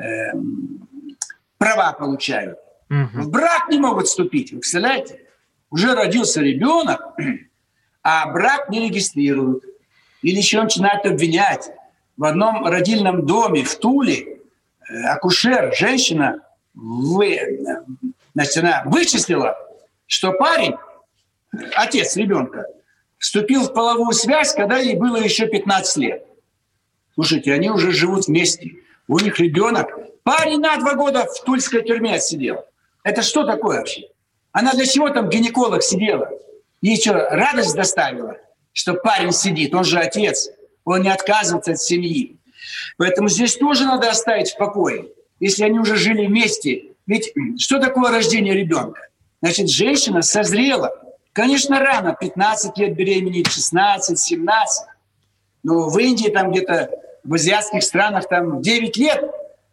права 1.57 1.93
получают. 1.93 2.60
Угу. 2.89 3.23
В 3.23 3.29
брак 3.29 3.69
не 3.69 3.79
могут 3.79 4.07
вступить, 4.07 4.51
вы 4.51 4.60
представляете? 4.60 5.21
Уже 5.69 5.93
родился 5.93 6.41
ребенок, 6.41 7.01
а 8.01 8.31
брак 8.31 8.69
не 8.69 8.88
регистрируют. 8.88 9.63
Или 10.21 10.38
еще 10.38 10.62
начинают 10.62 11.05
обвинять. 11.05 11.69
В 12.15 12.23
одном 12.23 12.65
родильном 12.65 13.25
доме 13.25 13.63
в 13.63 13.77
Туле 13.77 14.39
э, 14.89 15.03
акушер, 15.03 15.73
женщина, 15.77 16.41
вы, 16.73 17.60
значит, 18.33 18.57
она 18.57 18.83
вычислила, 18.86 19.57
что 20.05 20.31
парень, 20.31 20.75
отец 21.75 22.15
ребенка, 22.15 22.65
вступил 23.17 23.63
в 23.63 23.73
половую 23.73 24.13
связь, 24.13 24.53
когда 24.53 24.77
ей 24.77 24.95
было 24.95 25.17
еще 25.17 25.47
15 25.47 25.97
лет. 25.97 26.25
Слушайте, 27.15 27.53
они 27.53 27.69
уже 27.69 27.91
живут 27.91 28.27
вместе. 28.27 28.75
У 29.07 29.17
них 29.19 29.39
ребенок. 29.39 29.89
Парень 30.23 30.60
на 30.60 30.77
два 30.77 30.93
года 30.93 31.25
в 31.25 31.43
тульской 31.43 31.83
тюрьме 31.83 32.19
сидел. 32.19 32.65
Это 33.03 33.21
что 33.21 33.45
такое 33.45 33.79
вообще? 33.79 34.03
Она 34.51 34.73
для 34.73 34.86
чего 34.86 35.10
там 35.10 35.29
гинеколог 35.29 35.81
сидела? 35.81 36.29
Ей 36.81 36.99
что, 36.99 37.13
радость 37.13 37.75
доставила, 37.75 38.38
что 38.73 38.93
парень 38.93 39.31
сидит, 39.31 39.73
он 39.73 39.83
же 39.83 39.97
отец, 39.97 40.49
он 40.83 41.01
не 41.01 41.10
отказывается 41.10 41.71
от 41.71 41.79
семьи. 41.79 42.38
Поэтому 42.97 43.29
здесь 43.29 43.55
тоже 43.55 43.86
надо 43.86 44.10
оставить 44.10 44.51
в 44.51 44.57
покое, 44.57 45.07
если 45.39 45.63
они 45.63 45.79
уже 45.79 45.95
жили 45.95 46.25
вместе. 46.25 46.83
Ведь 47.05 47.33
что 47.60 47.79
такое 47.79 48.12
рождение 48.12 48.53
ребенка? 48.53 49.07
Значит, 49.41 49.69
женщина 49.69 50.21
созрела. 50.21 50.91
Конечно, 51.38 51.80
рано, 51.80 52.17
15 52.19 52.76
лет 52.80 52.95
беременеть, 52.95 53.45
16, 53.45 54.17
17. 54.17 54.88
Но 55.62 55.88
в 55.88 56.00
Индии, 56.00 56.30
там 56.30 56.50
где-то 56.50 56.89
в 57.23 57.32
азиатских 57.36 57.84
странах, 57.84 58.28
там 58.28 58.60
9 58.60 58.97
лет 58.97 59.23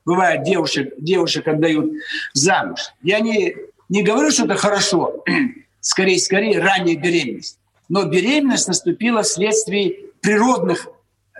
бывает 0.05 0.43
девушек, 0.43 0.93
девушек 0.99 1.49
отдают 1.49 1.91
замуж. 2.35 2.93
Я 3.03 3.21
не, 3.21 3.57
не 3.89 4.03
говорю, 4.03 4.31
что 4.31 4.45
это 4.45 4.57
хорошо, 4.57 5.25
скорее, 5.81 6.19
скорее 6.19 6.61
ранняя 6.61 6.99
беременность. 6.99 7.59
Но 7.89 8.05
беременность 8.05 8.69
наступила 8.69 9.23
вследствие 9.23 10.11
природных 10.21 10.87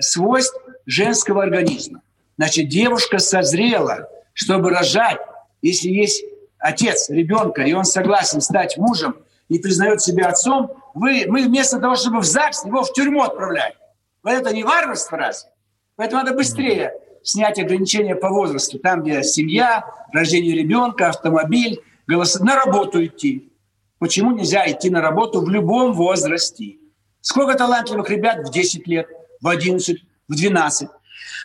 свойств 0.01 0.59
женского 0.87 1.43
организма. 1.43 2.01
Значит, 2.39 2.69
девушка 2.69 3.19
созрела, 3.19 4.09
чтобы 4.33 4.71
рожать, 4.71 5.21
если 5.61 5.91
есть 5.91 6.25
отец 6.59 7.11
ребенка, 7.11 7.61
и 7.61 7.75
он 7.75 7.85
согласен 7.85 8.41
стать 8.41 8.79
мужем 8.79 9.17
и 9.49 9.59
признает 9.59 10.01
себя 10.01 10.29
отцом, 10.29 10.71
вы, 10.95 11.25
мы 11.29 11.45
вместо 11.45 11.79
того, 11.79 11.97
чтобы 11.97 12.21
в 12.21 12.25
ЗАГС, 12.25 12.65
его 12.65 12.83
в 12.83 12.93
тюрьму 12.93 13.23
отправляем. 13.23 13.75
Вот 14.23 14.33
это 14.33 14.55
не 14.55 14.65
варварство 14.65 15.19
разве? 15.19 15.51
Поэтому 15.97 16.23
надо 16.23 16.35
быстрее 16.35 16.93
снять 17.23 17.59
ограничения 17.59 18.15
по 18.15 18.29
возрасту. 18.29 18.79
Там, 18.79 19.03
где 19.03 19.23
семья, 19.23 19.85
рождение 20.13 20.57
ребенка, 20.57 21.09
автомобиль, 21.09 21.83
голос... 22.07 22.39
на 22.41 22.57
работу 22.57 23.05
идти. 23.05 23.53
Почему 23.99 24.33
нельзя 24.33 24.71
идти 24.71 24.91
на 24.91 25.01
работу 25.01 25.41
в 25.41 25.49
любом 25.49 25.93
возрасте? 25.93 26.77
Сколько 27.21 27.57
талантливых 27.57 28.11
ребят 28.11 28.47
в 28.47 28.53
10 28.53 28.87
лет, 28.87 29.09
в 29.41 29.49
11, 29.49 29.99
в 30.29 30.35
12. 30.35 30.89
То 30.89 30.95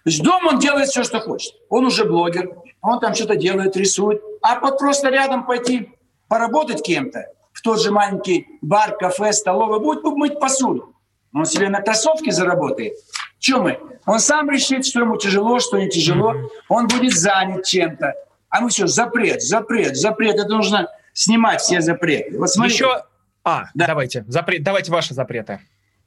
есть 0.06 0.22
дома 0.24 0.50
он 0.50 0.60
делает 0.60 0.90
все, 0.90 1.04
что 1.04 1.20
хочет. 1.20 1.54
Он 1.70 1.86
уже 1.86 2.06
блогер, 2.06 2.52
он 2.82 3.00
там 3.00 3.14
что-то 3.14 3.36
делает, 3.36 3.76
рисует. 3.78 4.22
А 4.42 4.60
вот 4.60 4.78
просто 4.78 5.10
рядом 5.10 5.46
пойти 5.46 5.90
поработать 6.28 6.84
кем-то, 6.84 7.26
в 7.54 7.62
тот 7.62 7.82
же 7.82 7.92
маленький 7.92 8.48
бар, 8.62 8.96
кафе, 8.98 9.34
столовый, 9.34 9.80
будет 9.80 10.04
мыть 10.04 10.40
посуду. 10.40 10.94
Он 11.34 11.46
себе 11.46 11.70
на 11.70 11.82
кроссовке 11.82 12.32
заработает. 12.32 12.94
Чем 13.40 13.64
мы? 13.64 13.80
Он 14.06 14.20
сам 14.20 14.50
решит, 14.50 14.86
что 14.86 15.02
ему 15.02 15.18
тяжело, 15.18 15.60
что 15.60 15.78
не 15.78 15.90
тяжело. 15.90 16.36
Он 16.68 16.88
будет 16.88 17.14
занят 17.14 17.66
чем-то. 17.66 18.14
А 18.50 18.62
мы 18.62 18.70
все, 18.70 18.88
запрет, 18.88 19.42
запрет, 19.42 19.96
запрет. 19.96 20.36
Это 20.36 20.48
нужно 20.48 20.88
снимать 21.14 21.62
все 21.62 21.82
запреты. 21.82 22.38
Вот 22.38 22.50
смотрите. 22.50 22.84
Еще... 22.84 23.04
А, 23.44 23.66
да. 23.74 23.88
давайте. 23.88 24.26
Запрет, 24.28 24.64
давайте 24.64 24.92
ваши 24.92 25.14
запреты. 25.14 25.60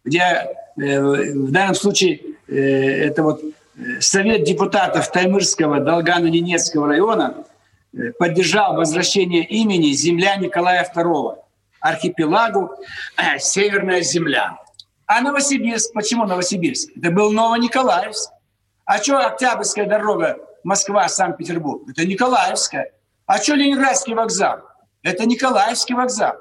Где 0.05 0.49
э, 0.77 1.01
в 1.01 1.53
данном 1.53 1.75
случае 1.75 2.21
э, 2.49 2.55
это 2.55 3.23
вот 3.23 3.41
э, 3.43 4.01
Совет 4.01 4.45
депутатов 4.45 5.11
Таймырского 5.13 5.79
Долгано-Ненецкого 5.81 6.89
района 6.89 7.45
поддержал 8.19 8.75
возвращение 8.75 9.45
имени 9.45 9.93
земля 9.93 10.37
Николая 10.37 10.91
II, 10.95 11.37
архипелагу 11.81 12.71
э, 13.17 13.39
Северная 13.39 14.03
земля. 14.03 14.59
А 15.07 15.21
Новосибирск, 15.21 15.93
почему 15.93 16.25
Новосибирск? 16.25 16.91
Это 16.97 17.11
был 17.11 17.33
Новониколаевск. 17.33 18.31
А 18.85 18.99
что 18.99 19.19
Октябрьская 19.19 19.87
дорога 19.87 20.39
Москва-Санкт-Петербург? 20.65 21.83
Это 21.91 22.07
Николаевская. 22.07 22.93
А 23.27 23.39
что 23.39 23.55
Ленинградский 23.55 24.15
вокзал? 24.15 24.61
Это 25.03 25.27
Николаевский 25.27 25.95
вокзал. 25.95 26.35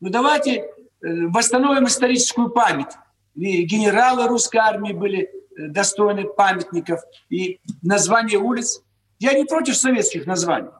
Ну 0.00 0.10
давайте 0.10 0.60
э, 0.60 0.66
восстановим 1.00 1.86
историческую 1.86 2.50
память. 2.50 2.92
И 3.34 3.62
генералы 3.62 4.26
русской 4.26 4.56
армии 4.56 4.92
были 4.92 5.22
э, 5.22 5.28
достойны 5.68 6.24
памятников. 6.24 7.00
И 7.28 7.60
название 7.82 8.38
улиц. 8.38 8.80
Я 9.18 9.34
не 9.34 9.44
против 9.44 9.76
советских 9.76 10.26
названий. 10.26 10.70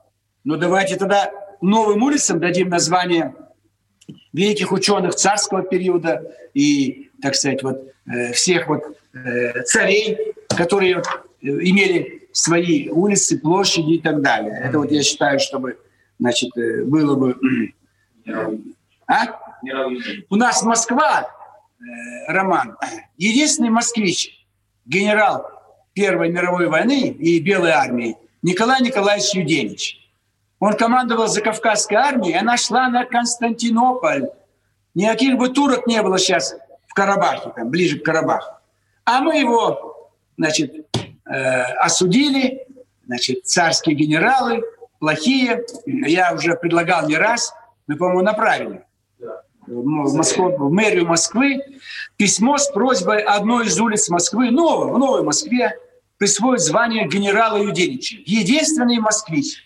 Но 0.47 0.57
давайте 0.57 0.97
тогда 0.97 1.33
новым 1.61 2.05
улицам 2.05 2.39
дадим 2.39 2.69
название 2.69 3.35
великих 4.33 4.71
ученых 4.71 5.17
царского 5.17 5.65
периода 5.65 6.23
и, 6.55 7.11
так 7.21 7.35
сказать, 7.35 7.65
вот 7.65 7.93
э, 8.07 8.33
всех 8.33 8.69
вот 8.69 8.85
э, 9.13 9.63
царей, 9.65 10.35
которые 10.57 10.99
э, 10.99 11.03
имели 11.43 12.29
свои 12.31 12.89
улицы, 12.89 13.41
площади 13.41 13.95
и 13.95 13.99
так 14.01 14.23
далее. 14.23 14.57
Это 14.63 14.79
вот 14.79 14.93
я 14.93 15.03
считаю, 15.03 15.41
чтобы, 15.41 15.81
значит, 16.21 16.53
было 16.55 17.17
бы... 17.17 17.37
А? 19.09 19.41
У 20.31 20.37
нас 20.37 20.63
Москва, 20.63 21.29
Роман, 22.29 22.77
единственный 23.17 23.71
москвич, 23.71 24.47
генерал 24.85 25.45
Первой 25.93 26.31
мировой 26.31 26.69
войны 26.69 27.09
и 27.09 27.41
Белой 27.41 27.71
армии 27.71 28.17
Николай 28.43 28.81
Николаевич 28.81 29.35
Юденич. 29.35 30.06
Он 30.59 30.73
командовал 30.75 31.27
за 31.27 31.43
Кавказской 31.43 31.95
армией, 31.95 32.39
она 32.39 32.57
шла 32.57 32.89
на 32.89 33.05
Константинополь. 33.05 34.31
Никаких 34.95 35.37
бы 35.37 35.51
турок 35.51 35.87
не 35.87 36.03
было 36.03 36.19
сейчас 36.19 36.57
в 36.87 36.95
Карабахе, 36.95 37.53
там, 37.55 37.69
ближе 37.69 37.99
к 37.99 38.05
Карабаху. 38.05 38.55
А 39.05 39.21
мы 39.21 39.39
его, 39.39 40.11
значит, 40.39 40.75
э, 41.29 41.63
осудили, 41.75 42.67
значит, 43.05 43.47
царские 43.47 43.95
генералы, 43.95 44.63
плохие. 44.99 45.65
Я 45.85 46.33
уже 46.33 46.55
предлагал 46.55 47.07
не 47.07 47.17
раз, 47.17 47.53
мы, 47.87 47.97
по-моему, 47.97 48.23
направили 48.23 48.83
в, 49.67 50.15
Москву, 50.15 50.57
в 50.57 50.73
мэрию 50.73 51.07
Москвы 51.07 51.61
письмо 52.17 52.57
с 52.57 52.71
просьбой 52.71 53.23
одной 53.23 53.67
из 53.67 53.79
улиц 53.79 54.09
Москвы, 54.09 54.51
новой, 54.51 54.93
в 54.93 54.99
Новой 54.99 55.23
Москве, 55.23 55.79
присвоить 56.17 56.63
звание 56.63 57.07
генерала 57.07 57.59
Юденича. 57.59 58.17
Единственный 58.25 58.99
москвич 58.99 59.63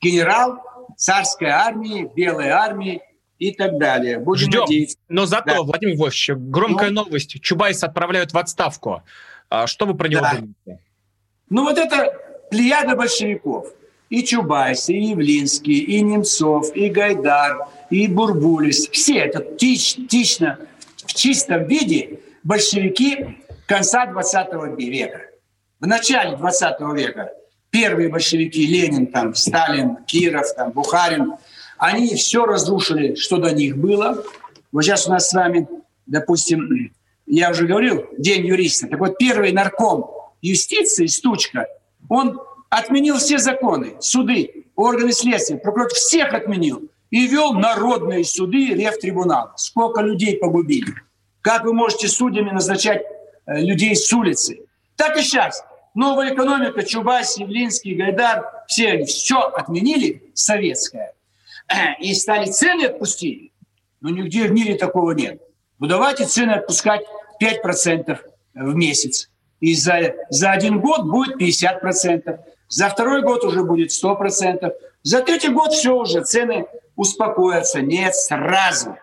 генерал 0.00 0.62
царской 0.96 1.48
армии, 1.48 2.10
белой 2.14 2.48
армии 2.48 3.02
и 3.38 3.52
так 3.52 3.78
далее. 3.78 4.18
Будем 4.18 4.48
Ждем. 4.48 4.60
надеяться. 4.60 4.98
Но 5.08 5.26
зато, 5.26 5.54
да. 5.54 5.62
Владимир 5.62 5.96
Вольфович, 5.96 6.30
громкая 6.34 6.90
ну, 6.90 7.04
новость. 7.04 7.40
Чубайса 7.40 7.86
отправляют 7.86 8.32
в 8.32 8.38
отставку. 8.38 9.02
А 9.48 9.66
что 9.66 9.86
вы 9.86 9.94
про 9.94 10.08
него 10.08 10.20
да. 10.22 10.34
думаете? 10.34 10.82
Ну 11.50 11.64
вот 11.64 11.78
это 11.78 12.12
плеяда 12.50 12.96
большевиков. 12.96 13.68
И 14.10 14.24
Чубайс, 14.24 14.88
и 14.88 14.98
Явлинский, 14.98 15.80
и 15.80 16.00
Немцов, 16.00 16.74
и 16.74 16.88
Гайдар, 16.88 17.68
и 17.90 18.08
Бурбулис. 18.08 18.88
Все 18.88 19.18
это 19.18 19.44
тич, 19.56 19.96
тично, 20.08 20.58
в 21.04 21.12
чистом 21.12 21.64
виде 21.64 22.20
большевики 22.42 23.38
конца 23.66 24.06
20 24.06 24.78
века. 24.78 25.26
В 25.78 25.86
начале 25.86 26.36
20 26.36 26.80
века 26.94 27.30
первые 27.70 28.08
большевики, 28.08 28.66
Ленин, 28.66 29.06
там, 29.08 29.34
Сталин, 29.34 29.96
Киров, 30.06 30.46
там, 30.54 30.72
Бухарин, 30.72 31.34
они 31.78 32.14
все 32.14 32.44
разрушили, 32.44 33.14
что 33.14 33.36
до 33.36 33.52
них 33.52 33.76
было. 33.76 34.24
Вот 34.72 34.82
сейчас 34.82 35.06
у 35.06 35.10
нас 35.10 35.28
с 35.28 35.32
вами, 35.32 35.68
допустим, 36.06 36.90
я 37.26 37.50
уже 37.50 37.66
говорил, 37.66 38.06
День 38.18 38.46
юриста. 38.46 38.88
Так 38.88 39.00
вот, 39.00 39.18
первый 39.18 39.52
нарком 39.52 40.10
юстиции, 40.42 41.06
Стучка, 41.06 41.66
Он 42.08 42.40
отменил 42.70 43.18
все 43.18 43.38
законы, 43.38 43.96
суды, 44.00 44.66
органы 44.76 45.12
следствия, 45.12 45.56
прокурор 45.56 45.88
всех 45.92 46.34
отменил 46.34 46.82
и 47.10 47.26
вел 47.26 47.52
народные 47.54 48.24
суды, 48.24 48.74
рефтрибунал. 48.74 49.52
Сколько 49.56 50.02
людей 50.02 50.36
погубили. 50.36 50.94
Как 51.40 51.64
вы 51.64 51.72
можете 51.72 52.08
судьями 52.08 52.50
назначать 52.50 53.02
э, 53.46 53.60
людей 53.60 53.96
с 53.96 54.12
улицы? 54.12 54.60
Так 54.96 55.16
и 55.16 55.22
сейчас. 55.22 55.64
Новая 55.98 56.32
экономика, 56.32 56.84
Чубайс, 56.84 57.38
Явлинский, 57.38 57.96
Гайдар, 57.96 58.48
все 58.68 58.92
они 58.92 59.04
все 59.04 59.40
отменили, 59.40 60.30
советское. 60.32 61.12
И 62.00 62.14
стали 62.14 62.48
цены 62.48 62.84
отпустили. 62.84 63.50
Но 64.00 64.10
нигде 64.10 64.44
в 64.44 64.52
мире 64.52 64.76
такого 64.76 65.10
нет. 65.10 65.42
Ну 65.80 65.88
давайте 65.88 66.24
цены 66.24 66.52
отпускать 66.52 67.00
5% 67.42 68.16
в 68.54 68.74
месяц. 68.76 69.28
И 69.58 69.74
за, 69.74 70.14
за 70.30 70.52
один 70.52 70.80
год 70.80 71.02
будет 71.02 71.42
50%. 71.42 72.38
За 72.68 72.88
второй 72.90 73.22
год 73.22 73.42
уже 73.42 73.64
будет 73.64 73.90
100%. 73.90 74.72
За 75.02 75.20
третий 75.22 75.48
год 75.48 75.72
все 75.72 75.96
уже, 75.96 76.22
цены 76.22 76.66
успокоятся. 76.94 77.80
Нет, 77.80 78.14
сразу. 78.14 78.96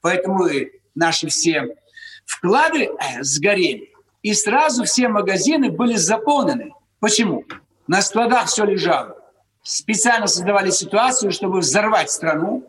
Поэтому 0.00 0.48
наши 0.96 1.28
все 1.28 1.76
вклады 2.24 2.86
э, 2.86 3.22
сгорели. 3.22 3.89
И 4.22 4.34
сразу 4.34 4.84
все 4.84 5.08
магазины 5.08 5.70
были 5.70 5.96
заполнены. 5.96 6.72
Почему? 7.00 7.44
На 7.86 8.02
складах 8.02 8.48
все 8.48 8.64
лежало. 8.64 9.16
Специально 9.62 10.26
создавали 10.26 10.70
ситуацию, 10.70 11.32
чтобы 11.32 11.60
взорвать 11.60 12.10
страну, 12.10 12.68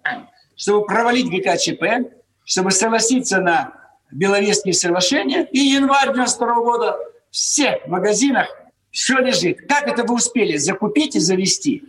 чтобы 0.55 0.85
провалить 0.85 1.29
ГКЧП, 1.29 2.11
чтобы 2.45 2.71
согласиться 2.71 3.39
на 3.39 3.73
Беловежские 4.11 4.73
соглашения. 4.73 5.47
И 5.51 5.59
январь 5.59 6.13
92 6.13 6.55
года 6.55 6.97
в 7.29 7.33
всех 7.33 7.87
магазинах 7.87 8.47
все 8.91 9.19
лежит. 9.19 9.67
Как 9.67 9.87
это 9.87 10.03
вы 10.03 10.15
успели 10.15 10.57
закупить 10.57 11.15
и 11.15 11.19
завести? 11.19 11.83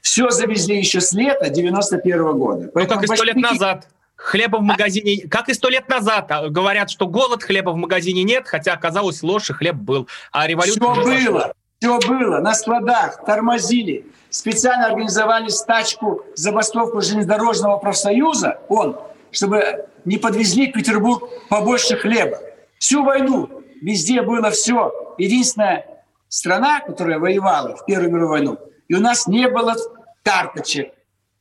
Все 0.00 0.30
завезли 0.30 0.78
еще 0.78 1.00
с 1.00 1.12
лета 1.12 1.50
91 1.50 2.38
года. 2.38 2.70
Ну, 2.72 2.86
как 2.86 3.02
и 3.02 3.06
сто 3.06 3.24
лет 3.24 3.36
назад. 3.36 3.88
Хлеба 4.18 4.56
в 4.56 4.62
магазине, 4.62 5.28
как 5.28 5.48
и 5.48 5.54
сто 5.54 5.68
лет 5.68 5.88
назад, 5.88 6.26
а, 6.30 6.48
говорят, 6.48 6.90
что 6.90 7.06
голод, 7.06 7.44
хлеба 7.44 7.70
в 7.70 7.76
магазине 7.76 8.24
нет, 8.24 8.48
хотя 8.48 8.72
оказалось 8.72 9.22
ложь 9.22 9.48
и 9.48 9.52
хлеб 9.52 9.76
был. 9.76 10.08
А 10.32 10.48
революция... 10.48 10.92
Все 10.92 11.30
было, 11.30 11.52
все 11.78 11.98
было, 12.00 12.38
на 12.40 12.52
складах, 12.52 13.24
тормозили. 13.24 14.06
Специально 14.28 14.86
организовали 14.86 15.48
стачку, 15.48 16.24
забастовку 16.34 17.00
железнодорожного 17.00 17.78
профсоюза, 17.78 18.58
он, 18.68 18.98
чтобы 19.30 19.86
не 20.04 20.18
подвезли 20.18 20.68
в 20.68 20.72
Петербург 20.72 21.22
побольше 21.48 21.96
хлеба. 21.96 22.40
Всю 22.80 23.04
войну 23.04 23.62
везде 23.80 24.22
было 24.22 24.50
все. 24.50 25.14
Единственная 25.16 25.86
страна, 26.28 26.80
которая 26.80 27.20
воевала 27.20 27.76
в 27.76 27.84
Первую 27.86 28.10
мировую 28.10 28.30
войну, 28.30 28.58
и 28.88 28.94
у 28.94 29.00
нас 29.00 29.28
не 29.28 29.48
было 29.48 29.76
карточек. 30.24 30.92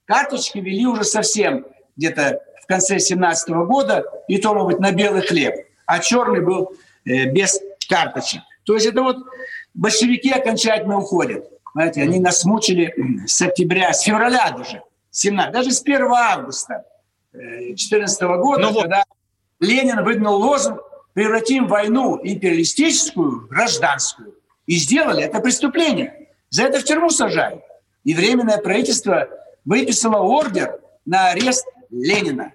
Карточки 0.06 0.60
вели 0.60 0.86
уже 0.86 1.04
совсем 1.04 1.66
где-то 1.98 2.40
в 2.68 2.70
конце 2.70 3.00
17 3.00 3.50
года, 3.50 4.04
и 4.28 4.38
то, 4.40 4.54
может 4.54 4.72
быть, 4.72 4.80
на 4.80 4.92
белый 4.92 5.22
хлеб. 5.22 5.56
А 5.86 6.00
черный 6.00 6.42
был 6.42 6.74
э, 7.06 7.26
без 7.32 7.58
карточек. 7.88 8.42
То 8.66 8.74
есть 8.74 8.86
это 8.86 9.02
вот 9.02 9.16
большевики 9.74 10.32
окончательно 10.32 10.98
уходят. 10.98 11.46
Знаете, 11.74 12.02
они 12.02 12.20
нас 12.20 12.44
мучили 12.44 12.94
с 13.26 13.42
октября, 13.42 13.94
с 13.94 14.02
февраля 14.02 14.52
даже, 14.52 14.82
17, 15.12 15.54
даже 15.54 15.72
с 15.72 15.82
1 15.82 16.02
августа 16.12 16.84
2014 17.32 18.22
э, 18.22 18.28
года, 18.38 18.62
ну, 18.64 18.82
когда 18.82 18.98
вот. 19.08 19.68
Ленин 19.68 20.04
выдвинул 20.04 20.36
лозунг 20.36 20.82
«Превратим 21.14 21.68
войну 21.68 22.20
империалистическую 22.22 23.46
в 23.46 23.48
гражданскую». 23.48 24.36
И 24.66 24.76
сделали 24.76 25.24
это 25.24 25.40
преступление. 25.40 26.28
За 26.50 26.64
это 26.64 26.80
в 26.80 26.84
тюрьму 26.84 27.10
сажают. 27.10 27.64
И 28.04 28.14
Временное 28.14 28.58
правительство 28.58 29.30
выписало 29.64 30.18
ордер 30.18 30.82
на 31.06 31.30
арест 31.30 31.66
Ленина. 31.90 32.54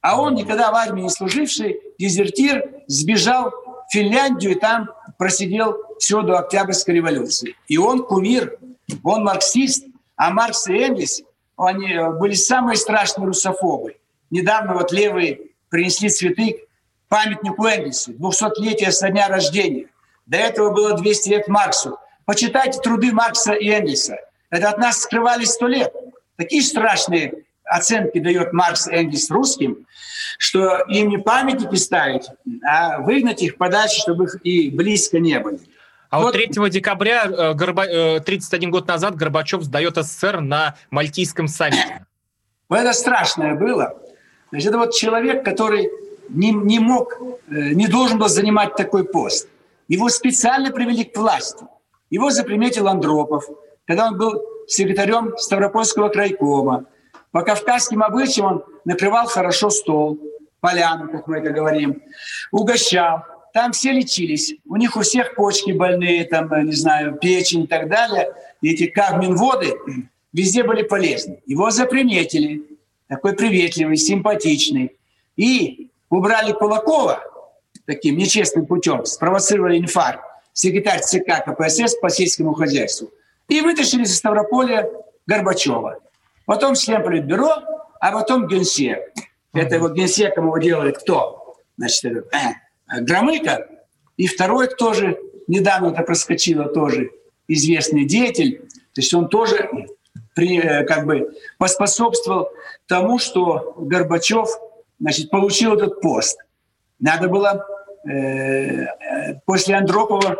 А 0.00 0.20
он, 0.20 0.34
никогда 0.34 0.70
в 0.70 0.74
армии 0.74 1.02
не 1.02 1.10
служивший, 1.10 1.80
дезертир, 1.98 2.82
сбежал 2.86 3.50
в 3.50 3.92
Финляндию 3.92 4.52
и 4.52 4.54
там 4.54 4.88
просидел 5.18 5.76
все 5.98 6.22
до 6.22 6.38
Октябрьской 6.38 6.94
революции. 6.94 7.54
И 7.68 7.76
он 7.76 8.04
кумир, 8.04 8.58
он 9.04 9.24
марксист, 9.24 9.84
а 10.16 10.30
Маркс 10.30 10.66
и 10.68 10.78
Энгельс, 10.78 11.22
они 11.56 11.98
были 12.18 12.34
самые 12.34 12.76
страшные 12.76 13.26
русофобы. 13.26 13.96
Недавно 14.30 14.74
вот 14.74 14.92
левые 14.92 15.40
принесли 15.68 16.08
цветы 16.08 16.52
к 16.52 17.08
памятнику 17.08 17.66
Энгельсу, 17.66 18.12
200-летие 18.12 18.90
со 18.92 19.10
дня 19.10 19.28
рождения. 19.28 19.86
До 20.26 20.38
этого 20.38 20.70
было 20.70 20.94
200 20.94 21.28
лет 21.28 21.48
Марксу. 21.48 21.98
Почитайте 22.24 22.80
труды 22.80 23.12
Маркса 23.12 23.52
и 23.52 23.68
Энгельса. 23.68 24.16
Это 24.48 24.70
от 24.70 24.78
нас 24.78 25.00
скрывались 25.00 25.50
сто 25.50 25.66
лет. 25.66 25.92
Такие 26.36 26.62
страшные 26.62 27.44
оценки 27.70 28.18
дает 28.18 28.52
Маркс 28.52 28.88
Энгельс 28.88 29.30
русским, 29.30 29.86
что 30.38 30.78
им 30.88 31.08
не 31.08 31.18
памятники 31.18 31.76
ставить, 31.76 32.26
а 32.66 32.98
выгнать 33.00 33.42
их 33.42 33.56
подальше, 33.56 34.00
чтобы 34.00 34.24
их 34.24 34.36
и 34.44 34.70
близко 34.70 35.18
не 35.18 35.38
были. 35.38 35.60
А 36.10 36.18
вот, 36.18 36.34
вот 36.34 36.52
3 36.52 36.70
декабря, 36.70 37.24
э, 37.24 37.54
Горба... 37.54 38.20
31 38.20 38.68
э, 38.68 38.72
год 38.72 38.88
назад, 38.88 39.14
Горбачев 39.14 39.62
сдает 39.62 39.96
СССР 39.96 40.40
на 40.40 40.74
Мальтийском 40.90 41.46
саммите. 41.46 42.04
Это 42.68 42.92
страшное 42.92 43.54
было. 43.54 43.96
Значит, 44.50 44.68
это 44.68 44.78
вот 44.78 44.94
человек, 44.94 45.44
который 45.44 45.88
не, 46.28 46.50
не 46.50 46.80
мог, 46.80 47.14
э, 47.20 47.30
не 47.48 47.86
должен 47.86 48.18
был 48.18 48.28
занимать 48.28 48.74
такой 48.74 49.04
пост. 49.04 49.48
Его 49.86 50.08
специально 50.08 50.70
привели 50.72 51.04
к 51.04 51.16
власти. 51.16 51.64
Его 52.10 52.30
заприметил 52.30 52.88
Андропов, 52.88 53.44
когда 53.86 54.08
он 54.08 54.18
был 54.18 54.42
секретарем 54.66 55.36
Ставропольского 55.36 56.08
крайкома. 56.08 56.86
По 57.32 57.42
кавказским 57.42 58.02
обычаям 58.02 58.46
он 58.46 58.64
накрывал 58.84 59.26
хорошо 59.26 59.70
стол, 59.70 60.18
поляну, 60.60 61.10
как 61.10 61.26
мы 61.26 61.38
это 61.38 61.50
говорим, 61.50 62.02
угощал. 62.50 63.24
Там 63.52 63.72
все 63.72 63.92
лечились. 63.92 64.54
У 64.66 64.76
них 64.76 64.96
у 64.96 65.00
всех 65.00 65.34
почки 65.34 65.72
больные, 65.72 66.24
там, 66.24 66.48
не 66.66 66.72
знаю, 66.72 67.16
печень 67.16 67.64
и 67.64 67.66
так 67.66 67.88
далее. 67.88 68.32
И 68.60 68.72
эти 68.72 68.86
кавминводы 68.86 69.74
везде 70.32 70.62
были 70.62 70.82
полезны. 70.82 71.40
Его 71.46 71.70
заприметили. 71.70 72.62
Такой 73.08 73.34
приветливый, 73.34 73.96
симпатичный. 73.96 74.96
И 75.36 75.90
убрали 76.10 76.52
Кулакова 76.52 77.20
таким 77.86 78.16
нечестным 78.16 78.66
путем, 78.66 79.04
спровоцировали 79.04 79.78
инфаркт, 79.78 80.22
секретарь 80.52 81.00
ЦК 81.00 81.44
КПСС 81.44 81.96
по 82.00 82.08
сельскому 82.08 82.52
хозяйству. 82.52 83.10
И 83.48 83.60
вытащили 83.62 84.02
из 84.02 84.16
Ставрополя 84.16 84.88
Горбачева. 85.26 85.98
Потом 86.46 86.74
член 86.74 87.02
политбюро, 87.02 87.50
а 88.00 88.12
потом 88.12 88.46
генсек. 88.46 88.98
Это 89.52 89.78
вот 89.78 89.92
генсеком 89.92 90.46
его 90.46 90.58
делали 90.58 90.92
кто? 90.92 91.56
Значит, 91.76 92.04
э, 92.04 93.00
Громыко. 93.00 93.68
И 94.16 94.26
второй 94.26 94.68
тоже, 94.68 95.18
недавно 95.46 95.88
это 95.88 96.02
проскочило 96.02 96.66
тоже, 96.66 97.10
известный 97.48 98.04
деятель. 98.04 98.60
То 98.92 99.00
есть 99.00 99.12
он 99.14 99.28
тоже 99.28 99.70
при, 100.34 100.58
э, 100.58 100.84
как 100.84 101.06
бы 101.06 101.32
поспособствовал 101.58 102.50
тому, 102.86 103.18
что 103.18 103.74
Горбачев 103.78 104.48
значит, 104.98 105.30
получил 105.30 105.74
этот 105.74 106.00
пост. 106.00 106.38
Надо 106.98 107.28
было 107.28 107.66
э, 108.04 108.10
э 108.10 109.40
после 109.44 109.76
Андропова 109.76 110.38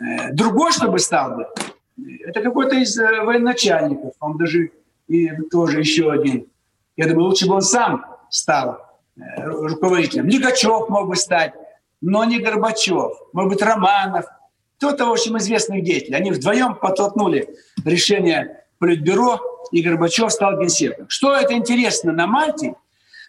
э, 0.00 0.32
другой, 0.32 0.72
чтобы 0.72 0.98
стал 0.98 1.36
бы. 1.36 1.46
Это 2.26 2.40
какой-то 2.42 2.76
из 2.76 2.98
э, 2.98 3.22
военачальников. 3.22 4.14
Он 4.20 4.38
даже 4.38 4.70
и 5.10 5.28
тоже 5.50 5.80
еще 5.80 6.12
один. 6.12 6.46
Я 6.96 7.08
думаю, 7.08 7.26
лучше 7.26 7.48
бы 7.48 7.54
он 7.54 7.62
сам 7.62 8.06
стал 8.30 8.78
э, 9.16 9.42
руководителем. 9.42 10.28
Лигачев 10.28 10.88
мог 10.88 11.08
бы 11.08 11.16
стать, 11.16 11.52
но 12.00 12.22
не 12.22 12.38
Горбачев. 12.38 13.12
Может 13.32 13.50
быть, 13.50 13.60
Романов. 13.62 14.26
Кто-то, 14.76 15.06
в 15.06 15.10
общем, 15.10 15.36
известных 15.38 15.82
деятелей. 15.82 16.14
Они 16.14 16.30
вдвоем 16.30 16.76
подтолкнули 16.76 17.56
решение 17.84 18.64
Политбюро, 18.78 19.40
и 19.72 19.82
Горбачев 19.82 20.30
стал 20.32 20.60
генсеком. 20.60 21.06
Что 21.08 21.34
это 21.34 21.54
интересно 21.54 22.12
на 22.12 22.28
Мальте? 22.28 22.76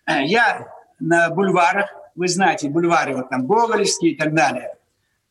Э, 0.05 0.23
я 0.23 0.71
на 0.99 1.31
бульварах, 1.31 1.89
вы 2.13 2.27
знаете, 2.27 2.69
бульвары 2.69 3.15
вот 3.15 3.29
там 3.29 3.47
Гоголевские 3.47 4.11
и 4.11 4.15
так 4.15 4.35
далее. 4.35 4.75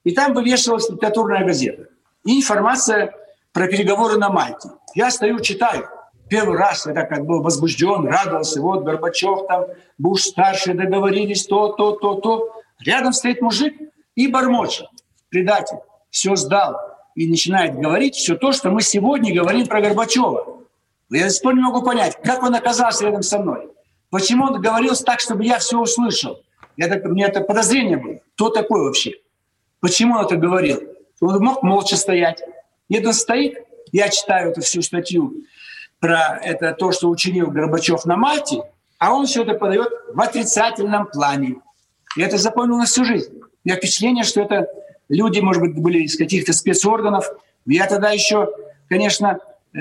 И 0.03 0.11
там 0.11 0.35
вывешивалась 0.35 0.91
литературная 0.91 1.45
газета. 1.45 1.85
И 2.25 2.41
информация 2.41 3.15
про 3.53 3.69
переговоры 3.69 4.19
на 4.19 4.31
Мальте. 4.31 4.71
Я 4.97 5.13
стою, 5.13 5.39
читаю– 5.39 5.89
Первый 6.31 6.57
раз 6.57 6.87
я 6.87 6.95
так 6.95 7.09
как 7.09 7.27
был 7.27 7.43
возбужден, 7.43 8.07
радовался. 8.07 8.63
Вот 8.63 8.85
Горбачев 8.85 9.49
там, 9.49 9.67
Буш-старший 9.99 10.75
договорились, 10.75 11.45
то, 11.45 11.73
то, 11.73 11.91
то, 11.93 12.15
то. 12.15 12.53
Рядом 12.87 13.13
стоит 13.13 13.43
мужик 13.43 13.75
и 14.15 14.29
бормочет. 14.29 14.87
Предатель. 15.29 15.79
Все 16.09 16.37
сдал. 16.37 16.77
И 17.17 17.29
начинает 17.29 17.75
говорить 17.75 18.15
все 18.15 18.37
то, 18.37 18.53
что 18.53 18.71
мы 18.71 18.81
сегодня 18.81 19.35
говорим 19.35 19.67
про 19.67 19.81
Горбачева. 19.81 20.61
Я 21.11 21.25
до 21.25 21.31
сих 21.31 21.43
пор 21.43 21.57
не 21.57 21.63
могу 21.63 21.83
понять, 21.83 22.17
как 22.23 22.45
он 22.45 22.55
оказался 22.55 23.07
рядом 23.07 23.23
со 23.23 23.41
мной. 23.41 23.69
Почему 24.11 24.45
он 24.45 24.61
говорил 24.61 24.95
так, 24.95 25.19
чтобы 25.19 25.45
я 25.45 25.59
все 25.59 25.81
услышал? 25.81 26.41
Я 26.77 26.87
так, 26.87 27.05
у 27.05 27.09
меня 27.09 27.27
это 27.27 27.41
подозрение 27.41 27.97
было. 27.97 28.21
Кто 28.37 28.51
такой 28.51 28.83
вообще? 28.83 29.15
Почему 29.81 30.15
он 30.15 30.27
это 30.27 30.37
говорил? 30.37 30.81
Он 31.21 31.43
мог 31.43 31.65
молча 31.65 31.97
стоять. 31.97 32.41
Нет, 32.89 33.05
он 33.05 33.15
стоит, 33.15 33.59
я 33.91 34.09
читаю 34.09 34.53
эту 34.53 34.61
всю 34.61 34.81
статью 34.83 35.45
про 36.01 36.39
это 36.43 36.73
то, 36.73 36.93
что 36.93 37.09
учинил 37.09 37.51
Горбачев 37.51 38.05
на 38.07 38.17
Мальте, 38.17 38.63
а 38.99 39.13
он 39.15 39.27
все 39.27 39.43
это 39.43 39.55
подает 39.55 39.89
в 40.13 40.21
отрицательном 40.21 41.07
плане. 41.07 41.57
И 42.17 42.23
это 42.23 42.39
запомнил 42.39 42.79
на 42.79 42.87
всю 42.87 43.05
жизнь. 43.05 43.33
У 43.33 43.69
меня 43.69 43.77
впечатление, 43.77 44.25
что 44.25 44.41
это 44.41 44.67
люди, 45.09 45.41
может 45.41 45.63
быть, 45.63 45.75
были 45.77 46.01
из 46.03 46.17
каких-то 46.17 46.53
спецорганов. 46.53 47.27
Я 47.67 47.87
тогда 47.87 48.11
еще, 48.11 48.51
конечно, 48.89 49.39
э, 49.75 49.79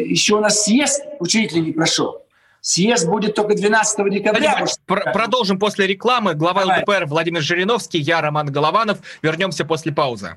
еще 0.00 0.36
у 0.36 0.40
нас 0.40 0.64
съезд 0.64 1.02
учителей 1.20 1.60
не 1.62 1.72
прошел. 1.72 2.22
Съезд 2.62 3.06
будет 3.06 3.34
только 3.34 3.54
12 3.54 4.10
декабря. 4.10 4.50
Владимир, 4.58 4.68
пр- 4.86 5.12
продолжим 5.12 5.58
после 5.58 5.86
рекламы. 5.86 6.34
Глава 6.34 6.62
Давай. 6.62 6.80
ЛДПР 6.80 7.06
Владимир 7.06 7.40
Жириновский, 7.40 7.98
я 7.98 8.20
Роман 8.20 8.48
Голованов. 8.52 8.98
Вернемся 9.22 9.64
после 9.64 9.92
паузы. 9.92 10.36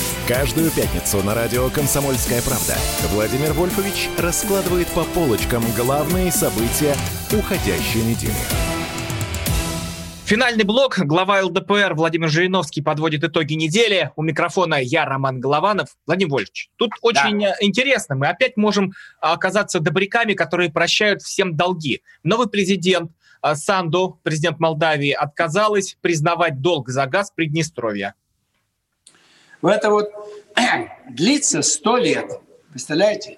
Каждую 0.27 0.69
пятницу 0.69 1.23
на 1.23 1.33
радио 1.33 1.67
«Комсомольская 1.71 2.43
правда» 2.43 2.75
Владимир 3.09 3.53
Вольфович 3.53 4.07
раскладывает 4.19 4.87
по 4.89 5.03
полочкам 5.03 5.63
главные 5.75 6.31
события 6.31 6.95
уходящей 7.31 8.03
недели. 8.03 8.33
Финальный 10.25 10.63
блок. 10.63 10.99
Глава 10.99 11.41
ЛДПР 11.41 11.95
Владимир 11.95 12.29
Жириновский 12.29 12.83
подводит 12.83 13.23
итоги 13.23 13.55
недели. 13.55 14.11
У 14.15 14.21
микрофона 14.21 14.75
я, 14.75 15.05
Роман 15.05 15.39
Голованов. 15.39 15.89
Владимир 16.05 16.31
Вольфович, 16.31 16.69
тут 16.75 16.91
очень 17.01 17.43
э, 17.43 17.55
интересно. 17.59 18.15
Мы 18.15 18.27
опять 18.27 18.57
можем 18.57 18.93
оказаться 19.19 19.79
добряками, 19.79 20.33
которые 20.33 20.71
прощают 20.71 21.23
всем 21.23 21.57
долги. 21.57 22.03
Новый 22.23 22.47
президент 22.47 23.11
э, 23.41 23.55
Санду, 23.55 24.19
президент 24.21 24.59
Молдавии, 24.59 25.11
отказалась 25.11 25.97
признавать 25.99 26.61
долг 26.61 26.89
за 26.89 27.07
газ 27.07 27.31
Приднестровья. 27.35 28.13
Это 29.61 29.89
вот 29.89 30.11
длится 31.09 31.61
сто 31.61 31.97
лет. 31.97 32.39
Представляете? 32.71 33.37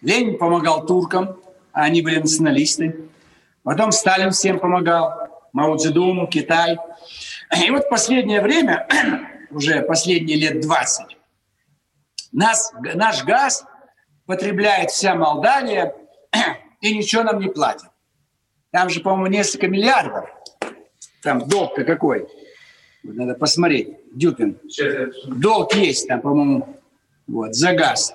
Ленин 0.00 0.38
помогал 0.38 0.86
туркам, 0.86 1.40
а 1.72 1.82
они 1.82 2.02
были 2.02 2.18
националисты. 2.18 3.08
Потом 3.62 3.92
Сталин 3.92 4.30
всем 4.30 4.58
помогал. 4.58 5.28
Мао 5.52 5.76
Цзэдун, 5.76 6.26
Китай. 6.28 6.78
И 7.64 7.70
вот 7.70 7.88
последнее 7.88 8.40
время, 8.40 8.86
уже 9.50 9.82
последние 9.82 10.38
лет 10.38 10.60
20, 10.60 11.16
нас, 12.32 12.72
наш 12.94 13.24
газ 13.24 13.64
потребляет 14.26 14.90
вся 14.90 15.14
Молдавия 15.14 15.94
и 16.80 16.96
ничего 16.96 17.22
нам 17.22 17.40
не 17.40 17.48
платит. 17.48 17.88
Там 18.70 18.90
же, 18.90 19.00
по-моему, 19.00 19.26
несколько 19.26 19.66
миллиардов. 19.66 20.28
Там 21.22 21.48
долг-то 21.48 21.84
какой. 21.84 22.28
Надо 23.02 23.34
посмотреть. 23.34 23.96
Дюпин. 24.12 24.58
Долг 25.26 25.74
есть 25.74 26.08
там, 26.08 26.20
по-моему, 26.20 26.76
вот, 27.26 27.54
за 27.54 27.72
газ. 27.72 28.14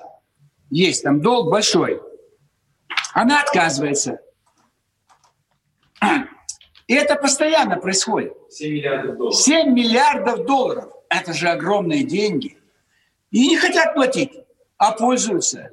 Есть 0.70 1.02
там 1.02 1.20
долг 1.20 1.50
большой. 1.50 2.00
Она 3.12 3.40
отказывается. 3.40 4.20
И 6.86 6.94
это 6.94 7.16
постоянно 7.16 7.76
происходит. 7.76 8.34
7 8.50 8.72
миллиардов 8.72 9.16
долларов. 9.16 9.36
7 9.36 9.72
миллиардов 9.72 10.46
долларов. 10.46 10.92
Это 11.08 11.32
же 11.32 11.48
огромные 11.48 12.04
деньги. 12.04 12.58
И 13.30 13.48
не 13.48 13.56
хотят 13.56 13.94
платить, 13.94 14.32
а 14.76 14.92
пользуются. 14.92 15.70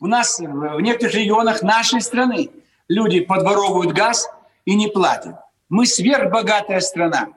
У 0.00 0.06
нас 0.06 0.38
в 0.38 0.80
некоторых 0.80 1.14
регионах 1.14 1.62
нашей 1.62 2.00
страны 2.00 2.50
люди 2.88 3.20
подворовывают 3.20 3.92
газ 3.92 4.28
и 4.64 4.74
не 4.74 4.88
платят. 4.88 5.36
Мы 5.68 5.86
сверхбогатая 5.86 6.80
страна. 6.80 7.28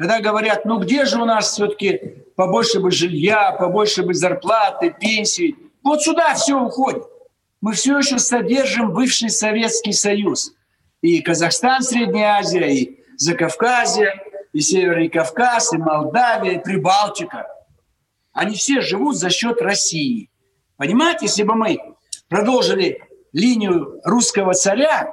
Когда 0.00 0.20
говорят, 0.20 0.64
ну 0.64 0.78
где 0.78 1.04
же 1.04 1.20
у 1.20 1.26
нас 1.26 1.50
все-таки 1.50 2.24
побольше 2.34 2.80
бы 2.80 2.90
жилья, 2.90 3.52
побольше 3.52 4.02
бы 4.02 4.14
зарплаты, 4.14 4.96
пенсии, 4.98 5.54
вот 5.82 6.02
сюда 6.02 6.32
все 6.32 6.58
уходит. 6.58 7.02
Мы 7.60 7.74
все 7.74 7.98
еще 7.98 8.18
содержим 8.18 8.94
бывший 8.94 9.28
Советский 9.28 9.92
Союз. 9.92 10.54
И 11.02 11.20
Казахстан, 11.20 11.82
Средняя 11.82 12.38
Азия, 12.38 12.72
и 12.74 13.04
Закавказье, 13.18 14.14
и 14.54 14.60
Северный 14.60 15.10
Кавказ, 15.10 15.74
и 15.74 15.76
Молдавия, 15.76 16.52
и 16.52 16.64
Прибалтика. 16.64 17.46
Они 18.32 18.54
все 18.54 18.80
живут 18.80 19.18
за 19.18 19.28
счет 19.28 19.60
России. 19.60 20.30
Понимаете, 20.78 21.26
если 21.26 21.42
бы 21.42 21.54
мы 21.54 21.78
продолжили 22.30 23.02
линию 23.34 24.00
русского 24.04 24.54
царя 24.54 25.12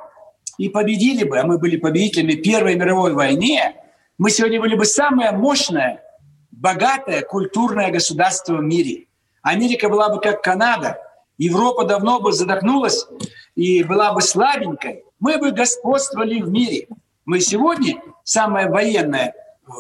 и 0.58 0.70
победили 0.70 1.26
бы, 1.26 1.40
а 1.40 1.46
мы 1.46 1.58
были 1.58 1.76
победителями 1.76 2.36
Первой 2.36 2.76
мировой 2.76 3.12
войны, 3.12 3.76
мы 4.18 4.32
сегодня 4.32 4.60
были 4.60 4.76
бы 4.76 4.86
самое 4.86 5.32
мощное, 5.32 6.04
богатое, 6.52 7.22
культурное 7.22 7.92
государство 7.92 8.56
в 8.56 8.64
мире. 8.64 9.08
Америка 9.42 9.90
была 9.90 10.10
бы 10.10 10.20
как 10.20 10.42
Канада, 10.42 11.00
Европа 11.38 11.86
давно 11.86 12.20
бы 12.20 12.32
задохнулась 12.32 13.08
и 13.56 13.84
была 13.84 14.14
бы 14.14 14.22
слабенькой. 14.22 15.04
Мы 15.20 15.38
бы 15.38 15.52
господствовали 15.52 16.42
в 16.42 16.50
мире. 16.50 16.88
Мы 17.26 17.40
сегодня 17.42 18.02
самая 18.24 18.70
военная, 18.70 19.34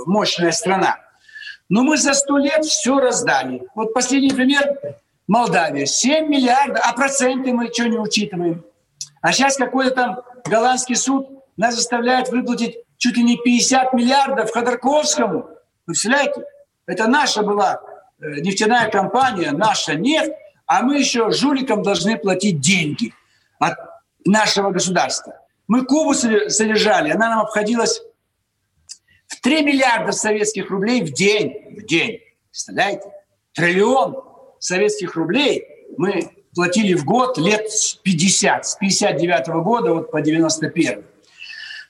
мощная 0.06 0.52
страна. 0.52 1.00
Но 1.70 1.84
мы 1.84 1.98
за 1.98 2.14
сто 2.14 2.38
лет 2.38 2.64
все 2.64 3.00
раздали. 3.00 3.64
Вот 3.76 3.94
последний 3.94 4.32
пример– 4.32 4.78
Молдавия. 5.28 5.86
7 5.86 6.28
миллиардов, 6.28 6.82
а 6.84 6.94
проценты 6.94 7.52
мы 7.52 7.72
что 7.72 7.88
не 7.88 7.98
учитываем? 8.00 8.64
А 9.22 9.34
сейчас 9.34 9.58
какой-то 9.58 9.92
там 9.92 10.20
голландский 10.46 10.96
суд 10.96 11.28
нас 11.58 11.76
заставляет 11.76 12.30
выплатить 12.30 12.78
чуть 12.98 13.18
ли 13.18 13.24
не 13.24 13.38
50 13.38 13.94
миллиардов 13.94 14.52
Ходорковскому. 14.52 15.40
Вы 15.44 15.54
представляете? 15.86 16.44
Это 16.86 17.08
наша 17.08 17.44
была 17.44 17.82
э, 18.20 18.40
нефтяная 18.42 18.90
компания, 18.90 19.52
наша 19.52 19.96
нефть, 19.96 20.32
а 20.66 20.82
мы 20.82 20.98
еще 21.00 21.32
жуликам 21.32 21.84
должны 21.84 22.18
платить 22.18 22.60
деньги 22.60 23.14
от 23.60 23.76
нашего 24.26 24.72
государства. 24.72 25.40
Мы 25.68 25.86
Кубу 25.86 26.14
содержали, 26.14 27.12
она 27.12 27.30
нам 27.30 27.40
обходилась 27.42 28.02
в 29.28 29.42
3 29.42 29.64
миллиарда 29.64 30.12
советских 30.12 30.70
рублей 30.70 31.02
в 31.04 31.14
день. 31.14 31.78
В 31.78 31.86
день. 31.86 32.20
Представляете? 32.50 33.12
Триллион 33.54 34.24
советских 34.60 35.16
рублей 35.16 35.66
мы 35.98 36.32
платили 36.56 36.94
в 36.94 37.06
год 37.06 37.38
лет 37.38 37.70
с 37.70 37.94
50, 37.96 38.66
с 38.66 38.76
59 38.76 39.48
года 39.64 39.94
вот 39.94 40.12
по 40.12 40.22
91. 40.22 41.04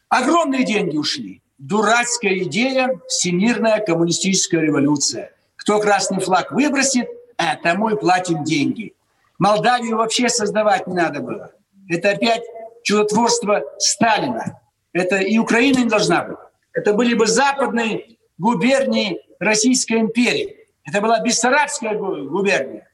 Огромные 0.10 0.64
деньги 0.64 0.98
ушли. 0.98 1.42
Дурацкая 1.58 2.38
идея– 2.40 3.00
всемирная 3.08 3.80
коммунистическая 3.80 4.62
революция. 4.62 5.32
Кто 5.56 5.80
красный 5.80 6.22
флаг 6.22 6.52
выбросит, 6.52 7.10
а 7.38 7.56
тому 7.56 7.90
и 7.90 8.00
платим 8.00 8.44
деньги. 8.44 8.94
Молдавию 9.38 9.98
вообще 9.98 10.30
создавать 10.30 10.88
не 10.88 10.94
надо 10.94 11.20
было. 11.20 11.52
Это 11.90 12.12
опять 12.12 12.44
чудотворство 12.84 13.64
Сталина. 13.80 14.62
Это 14.94 15.18
и 15.18 15.38
Украина 15.38 15.80
не 15.80 15.90
должна 15.90 16.24
быть. 16.24 16.38
Это 16.74 16.94
были 16.94 17.14
бы 17.14 17.28
западные 17.28 18.18
губернии 18.38 19.20
Российской 19.40 20.00
империи. 20.00 20.68
Это 20.86 21.02
была 21.02 21.20
Бессарабская 21.20 21.96
губерния. 21.96 22.90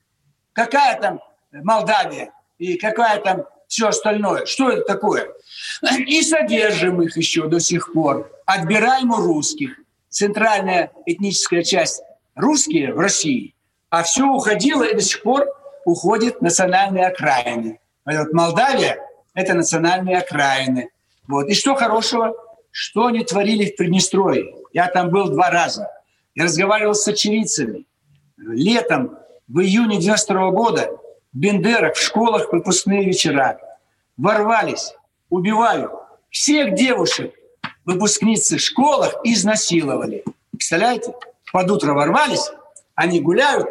Какая 0.53 0.99
там 0.99 1.21
Молдавия 1.51 2.31
и 2.57 2.77
какая 2.77 3.19
там 3.19 3.45
все 3.73 3.87
остальное. 3.87 4.45
Что 4.45 4.69
это 4.69 4.83
такое? 4.83 5.33
И 6.05 6.21
содержим 6.21 7.01
их 7.01 7.17
еще 7.17 7.47
до 7.47 7.59
сих 7.59 7.91
пор. 7.91 8.31
Отбираем 8.45 9.09
у 9.09 9.15
русских. 9.15 9.79
Центральная 10.09 10.91
этническая 11.07 11.63
часть 11.63 12.03
русские 12.35 12.93
в 12.93 12.99
России. 12.99 13.55
А 13.89 14.03
все 14.03 14.27
уходило 14.27 14.83
и 14.83 14.93
до 14.93 15.01
сих 15.01 15.23
пор 15.23 15.47
уходит 15.85 16.39
национальные 16.39 17.07
окраины. 17.07 17.79
Вот 18.05 18.31
Молдавия– 18.31 18.99
это 19.33 19.55
национальные 19.55 20.17
окраины. 20.19 20.91
Вот. 21.27 21.47
И 21.47 21.55
что 21.55 21.73
хорошего? 21.73 22.35
Что 22.69 23.07
они 23.07 23.23
творили 23.23 23.71
в 23.71 23.75
Приднестровье? 23.75 24.53
Я 24.71 24.87
там 24.87 25.09
был 25.09 25.29
два 25.29 25.49
раза. 25.49 25.89
Я 26.35 26.43
разговаривал 26.43 26.93
с 26.93 27.07
очевидцами. 27.07 27.87
Летом, 28.37 29.17
в 29.47 29.61
июне 29.61 29.97
92 29.97 30.51
года, 30.51 30.89
Бендерах, 31.33 31.95
в 31.95 32.01
школах 32.01 32.51
выпускные 32.51 33.05
вечера. 33.05 33.59
Ворвались, 34.17 34.93
убивают. 35.29 35.91
Всех 36.29 36.75
девушек, 36.75 37.33
выпускницы 37.85 38.57
в 38.57 38.61
школах 38.61 39.15
изнасиловали. 39.23 40.23
Представляете? 40.51 41.13
Под 41.51 41.69
утро 41.69 41.93
ворвались, 41.93 42.51
они 42.95 43.19
гуляют, 43.19 43.67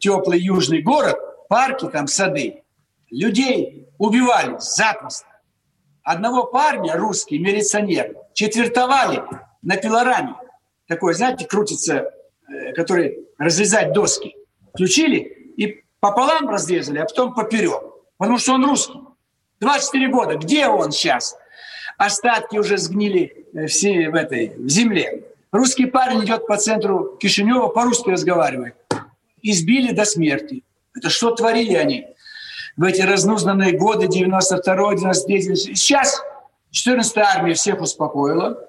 теплый 0.00 0.40
южный 0.40 0.82
город, 0.82 1.18
парки, 1.48 1.86
там 1.88 2.06
сады. 2.06 2.62
Людей 3.10 3.88
убивали 3.98 4.56
запросто. 4.58 5.26
Одного 6.02 6.44
парня, 6.44 6.96
русский, 6.96 7.38
милиционер, 7.38 8.14
четвертовали 8.32 9.22
на 9.62 9.76
пилораме. 9.76 10.34
Такой, 10.86 11.14
знаете, 11.14 11.46
крутится, 11.46 12.12
э, 12.48 12.72
который 12.74 13.26
разрезать 13.38 13.92
доски. 13.92 14.36
Включили 14.72 15.18
и 15.56 15.82
пополам 16.10 16.48
разрезали, 16.48 16.98
а 16.98 17.04
потом 17.04 17.34
поперек. 17.34 17.82
Потому 18.18 18.38
что 18.38 18.54
он 18.54 18.64
русский. 18.64 19.00
24 19.60 20.08
года. 20.08 20.36
Где 20.36 20.66
он 20.66 20.92
сейчас? 20.92 21.36
Остатки 21.98 22.58
уже 22.58 22.76
сгнили 22.76 23.46
э, 23.54 23.66
все 23.66 24.10
в 24.10 24.14
этой 24.14 24.48
в 24.56 24.68
земле. 24.68 25.24
Русский 25.52 25.86
парень 25.86 26.24
идет 26.24 26.46
по 26.46 26.56
центру 26.56 27.16
Кишинева, 27.18 27.68
по-русски 27.68 28.10
разговаривает. 28.10 28.76
Избили 29.40 29.92
до 29.92 30.04
смерти. 30.04 30.62
Это 30.94 31.08
что 31.08 31.30
творили 31.30 31.74
они? 31.74 32.06
в 32.76 32.84
эти 32.84 33.00
разнузнанные 33.00 33.72
годы 33.72 34.06
92-93. 34.06 35.74
Сейчас 35.74 36.22
14-я 36.72 37.24
армия 37.36 37.54
всех 37.54 37.80
успокоила, 37.80 38.68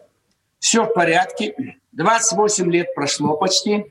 все 0.59 0.83
в 0.83 0.93
порядке, 0.93 1.77
28 1.91 2.71
лет 2.71 2.93
прошло 2.95 3.35
почти. 3.35 3.85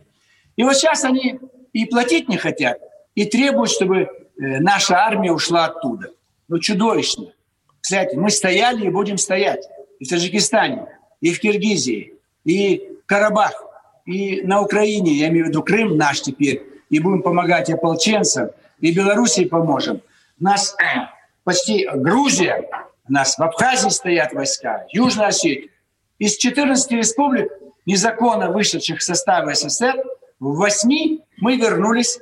И 0.56 0.64
вот 0.64 0.74
сейчас 0.74 1.04
они 1.04 1.38
и 1.72 1.84
платить 1.84 2.28
не 2.28 2.38
хотят, 2.38 2.78
и 3.16 3.24
требуют, 3.24 3.70
чтобы 3.70 4.02
э, 4.02 4.08
наша 4.36 4.96
армия 4.96 5.32
ушла 5.32 5.64
оттуда. 5.64 6.10
Ну, 6.46 6.60
чудовищно. 6.60 7.32
Кстати, 7.80 8.14
мы 8.14 8.30
стояли 8.30 8.86
и 8.86 8.90
будем 8.90 9.18
стоять 9.18 9.66
и 9.98 10.04
в 10.04 10.08
Таджикистане, 10.08 10.86
и 11.20 11.32
в 11.32 11.40
Киргизии, 11.40 12.14
и 12.44 12.98
в 13.02 13.06
Карабах, 13.06 13.64
и 14.04 14.42
на 14.42 14.60
Украине, 14.60 15.12
я 15.14 15.28
имею 15.28 15.46
в 15.46 15.48
виду 15.48 15.62
Крым 15.62 15.96
наш 15.96 16.20
теперь, 16.20 16.62
и 16.90 17.00
будем 17.00 17.22
помогать 17.22 17.70
ополченцам, 17.70 18.50
и 18.80 18.92
Белоруссии 18.92 19.46
поможем. 19.46 20.02
Нас 20.38 20.76
э, 20.78 21.06
почти 21.42 21.88
Грузия, 21.94 22.68
у 23.08 23.12
нас 23.12 23.38
в 23.38 23.42
Абхазии 23.42 23.88
стоят 23.88 24.32
войска, 24.34 24.84
Южная 24.92 25.28
Осетия. 25.28 25.70
Из 26.18 26.36
14 26.36 26.92
республик, 26.92 27.50
незаконно 27.86 28.50
вышедших 28.50 28.98
в 28.98 29.02
состав 29.02 29.48
СССР, 29.54 30.02
в 30.38 30.56
8 30.56 31.18
мы 31.38 31.56
вернулись 31.56 32.18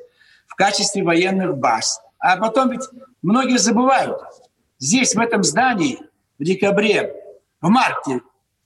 в 0.54 0.56
качестве 0.56 1.02
военных 1.02 1.58
баз. 1.58 2.00
А 2.20 2.36
потом 2.36 2.70
ведь 2.70 2.88
многие 3.22 3.58
забывают. 3.58 4.20
Здесь, 4.78 5.16
в 5.16 5.20
этом 5.20 5.42
здании, 5.42 5.98
в 6.38 6.44
декабре, 6.44 7.12
в 7.60 7.68
марте 7.68 8.20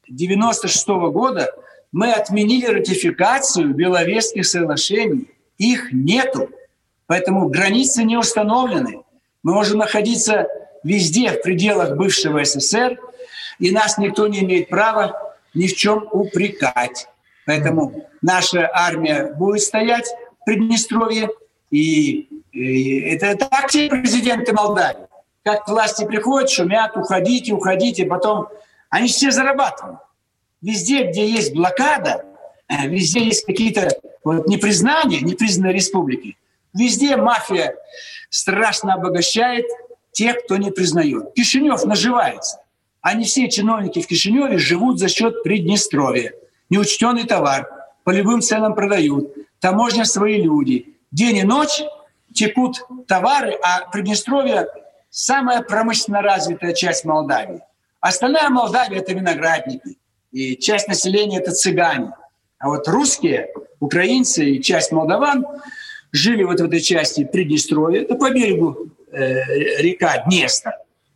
96 0.06 0.88
-го 0.88 1.10
года 1.10 1.50
мы 1.90 2.12
отменили 2.12 2.66
ратификацию 2.66 3.72
Беловежских 3.74 4.44
соглашений. 4.44 5.30
Их 5.56 5.92
нету. 5.92 6.50
Поэтому 7.06 7.48
границы 7.48 8.04
не 8.04 8.18
установлены. 8.18 9.00
Мы 9.42 9.54
можем 9.54 9.78
находиться 9.78 10.46
везде, 10.84 11.32
в 11.32 11.42
пределах 11.42 11.96
бывшего 11.96 12.44
СССР, 12.44 13.00
и 13.58 13.70
нас 13.70 13.96
никто 13.96 14.28
не 14.28 14.40
имеет 14.40 14.68
права 14.68 15.34
ни 15.54 15.66
в 15.66 15.74
чем 15.74 16.06
упрекать. 16.12 17.08
Поэтому 17.46 18.06
наша 18.20 18.68
армия 18.74 19.32
будет 19.32 19.62
стоять 19.62 20.06
в 20.40 20.44
Приднестровье, 20.44 21.30
и, 21.70 22.28
и 22.52 23.00
это 23.00 23.36
так 23.36 23.68
все 23.68 23.88
президенты 23.88 24.52
Молдавии. 24.52 25.06
Как 25.44 25.68
власти 25.68 26.04
приходят, 26.04 26.50
шумят, 26.50 26.96
уходите, 26.96 27.52
уходите, 27.52 28.04
потом 28.06 28.48
они 28.90 29.08
все 29.08 29.30
зарабатывают. 29.30 30.00
Везде, 30.60 31.04
где 31.04 31.28
есть 31.28 31.54
блокада, 31.54 32.24
э, 32.68 32.88
везде 32.88 33.24
есть 33.24 33.46
какие-то 33.46 33.88
вот, 34.24 34.46
непризнания, 34.48 35.20
непризнанные 35.20 35.74
республики, 35.74 36.36
везде 36.74 37.16
мафия 37.16 37.76
страшно 38.30 38.94
обогащает 38.94 39.66
тех, 40.12 40.44
кто 40.44 40.56
не 40.56 40.70
признает. 40.70 41.32
Кишинев 41.34 41.84
наживается. 41.84 42.60
Не 43.14 43.24
все 43.24 43.48
чиновники 43.48 44.02
в 44.02 44.06
Кишиневе 44.06 44.58
живут 44.58 44.98
за 44.98 45.08
счет 45.08 45.42
Приднестровья. 45.42 46.34
Неучтенный 46.68 47.24
товар, 47.24 47.66
по 48.04 48.10
любым 48.10 48.42
ценам 48.42 48.74
продают, 48.74 49.32
таможня 49.60 50.04
свои 50.04 50.42
люди. 50.42 50.94
День 51.10 51.38
и 51.38 51.42
ночь 51.42 51.82
текут 52.34 52.84
товары, 53.06 53.58
а 53.62 53.88
Приднестровье– 53.90 54.66
самая 55.10 55.62
промышленно 55.62 56.20
развитая 56.20 56.74
часть 56.74 57.04
Молдавии. 57.04 57.62
Остальная 58.00 58.50
Молдавия– 58.50 58.98
это 59.00 59.14
виноградники, 59.14 59.98
и 60.32 60.56
часть 60.56 60.86
населения– 60.86 61.38
это 61.40 61.52
цыгане. 61.52 62.12
А 62.58 62.68
вот 62.68 62.86
русские, 62.88 63.50
украинцы 63.80 64.44
и 64.44 64.62
часть 64.62 64.92
молдаван 64.92 65.46
жили 66.12 66.42
вот 66.42 66.60
в 66.60 66.64
этой 66.64 66.80
части 66.80 67.24
Приднестровья, 67.24 68.02
это 68.02 68.14
по 68.14 68.30
берегу 68.30 68.90
э, 69.12 69.80
река 69.80 70.24
Днестр. 70.26 70.72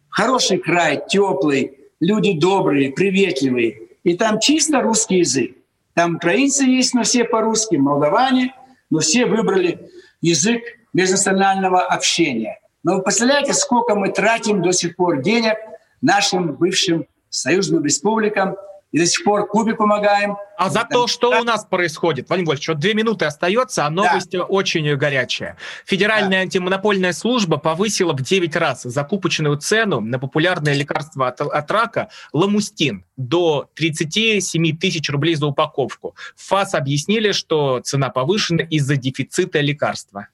Хороший 0.08 0.58
край, 0.58 1.02
теплый, 1.08 1.78
люди 2.00 2.32
добрые, 2.32 2.92
приветливые. 2.92 3.88
И 4.04 4.16
там 4.16 4.40
чисто 4.40 4.80
русский 4.80 5.18
язык. 5.18 5.56
Там 5.94 6.16
украинцы 6.16 6.64
есть, 6.64 6.94
но 6.94 7.02
все 7.02 7.24
по-русски, 7.24 7.76
молдаване, 7.76 8.54
но 8.92 8.98
все 8.98 9.24
выбрали 9.24 9.88
язык 10.20 10.62
межнационального 10.92 11.80
общения. 11.80 12.60
Но 12.84 12.96
вы 12.96 13.02
представляете, 13.02 13.54
сколько 13.54 13.94
мы 13.94 14.12
тратим 14.12 14.60
до 14.60 14.72
сих 14.72 14.96
пор 14.96 15.22
денег 15.22 15.54
нашим 16.02 16.52
бывшим 16.52 17.06
союзным 17.30 17.84
республикам– 17.84 18.56
и 18.92 18.98
до 18.98 19.06
сих 19.06 19.24
пор 19.24 19.46
Кубе 19.48 19.74
помогаем. 19.74 20.36
А 20.56 20.68
за 20.68 20.86
то, 20.88 21.06
что 21.06 21.40
у 21.40 21.44
нас 21.44 21.64
происходит, 21.64 22.28
Владимир 22.28 22.48
Вольфович, 22.48 22.68
вот 22.68 22.78
две 22.78 22.94
минуты 22.94 23.24
остается, 23.24 23.86
а 23.86 23.90
новость 23.90 24.32
да. 24.32 24.44
очень 24.44 24.94
горячая. 24.96 25.56
Федеральная 25.86 26.38
да. 26.38 26.42
антимонопольная 26.42 27.12
служба 27.14 27.56
повысила 27.56 28.12
в 28.12 28.20
9 28.20 28.54
раз 28.56 28.82
закупочную 28.82 29.56
цену 29.56 30.00
на 30.00 30.18
популярное 30.18 30.74
лекарство 30.74 31.28
от, 31.28 31.40
от 31.40 31.70
рака 31.70 32.10
ламустин 32.32 33.04
до 33.16 33.70
37 33.74 34.76
тысяч 34.76 35.08
рублей 35.08 35.34
за 35.34 35.46
упаковку. 35.46 36.14
ФАС 36.36 36.74
объяснили, 36.74 37.32
что 37.32 37.80
цена 37.80 38.10
повышена 38.10 38.62
из-за 38.64 38.96
дефицита 38.96 39.60
лекарства. 39.60 40.28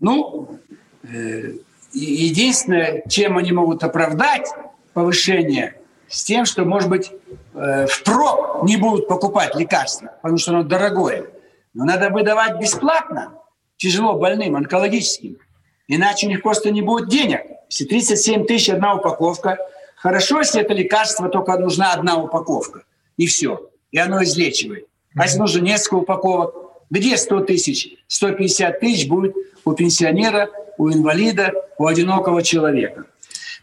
Ну, 0.00 0.58
э, 1.02 1.52
единственное, 1.92 3.02
чем 3.08 3.36
они 3.36 3.52
могут 3.52 3.84
оправдать 3.84 4.48
повышение– 4.94 5.74
с 6.08 6.24
тем, 6.24 6.44
что, 6.44 6.64
может 6.64 6.88
быть, 6.88 7.10
э, 7.54 7.86
впрок 7.86 8.64
не 8.64 8.76
будут 8.76 9.08
покупать 9.08 9.54
лекарства, 9.54 10.14
потому 10.22 10.38
что 10.38 10.52
оно 10.52 10.62
дорогое. 10.62 11.26
Но 11.74 11.84
надо 11.84 12.10
выдавать 12.10 12.58
бесплатно 12.58 13.34
тяжело 13.76 14.14
больным, 14.14 14.56
онкологическим. 14.56 15.38
Иначе 15.86 16.26
у 16.26 16.30
них 16.30 16.42
просто 16.42 16.70
не 16.70 16.82
будет 16.82 17.08
денег. 17.08 17.40
Если 17.70 17.84
37 17.84 18.46
тысяч 18.46 18.70
одна 18.70 18.94
упаковка, 18.94 19.58
хорошо, 19.96 20.38
если 20.40 20.60
это 20.60 20.74
лекарство, 20.74 21.28
только 21.28 21.56
нужна 21.58 21.92
одна 21.92 22.16
упаковка. 22.16 22.82
И 23.16 23.26
все. 23.26 23.70
И 23.90 23.98
оно 23.98 24.22
излечивает. 24.22 24.86
А 25.14 25.24
если 25.24 25.38
нужно 25.38 25.60
несколько 25.60 25.94
упаковок, 25.96 26.54
где 26.90 27.16
100 27.16 27.40
тысяч? 27.40 27.96
150 28.06 28.80
тысяч 28.80 29.08
будет 29.08 29.34
у 29.64 29.72
пенсионера, 29.72 30.48
у 30.78 30.90
инвалида, 30.90 31.52
у 31.78 31.86
одинокого 31.86 32.42
человека. 32.42 33.06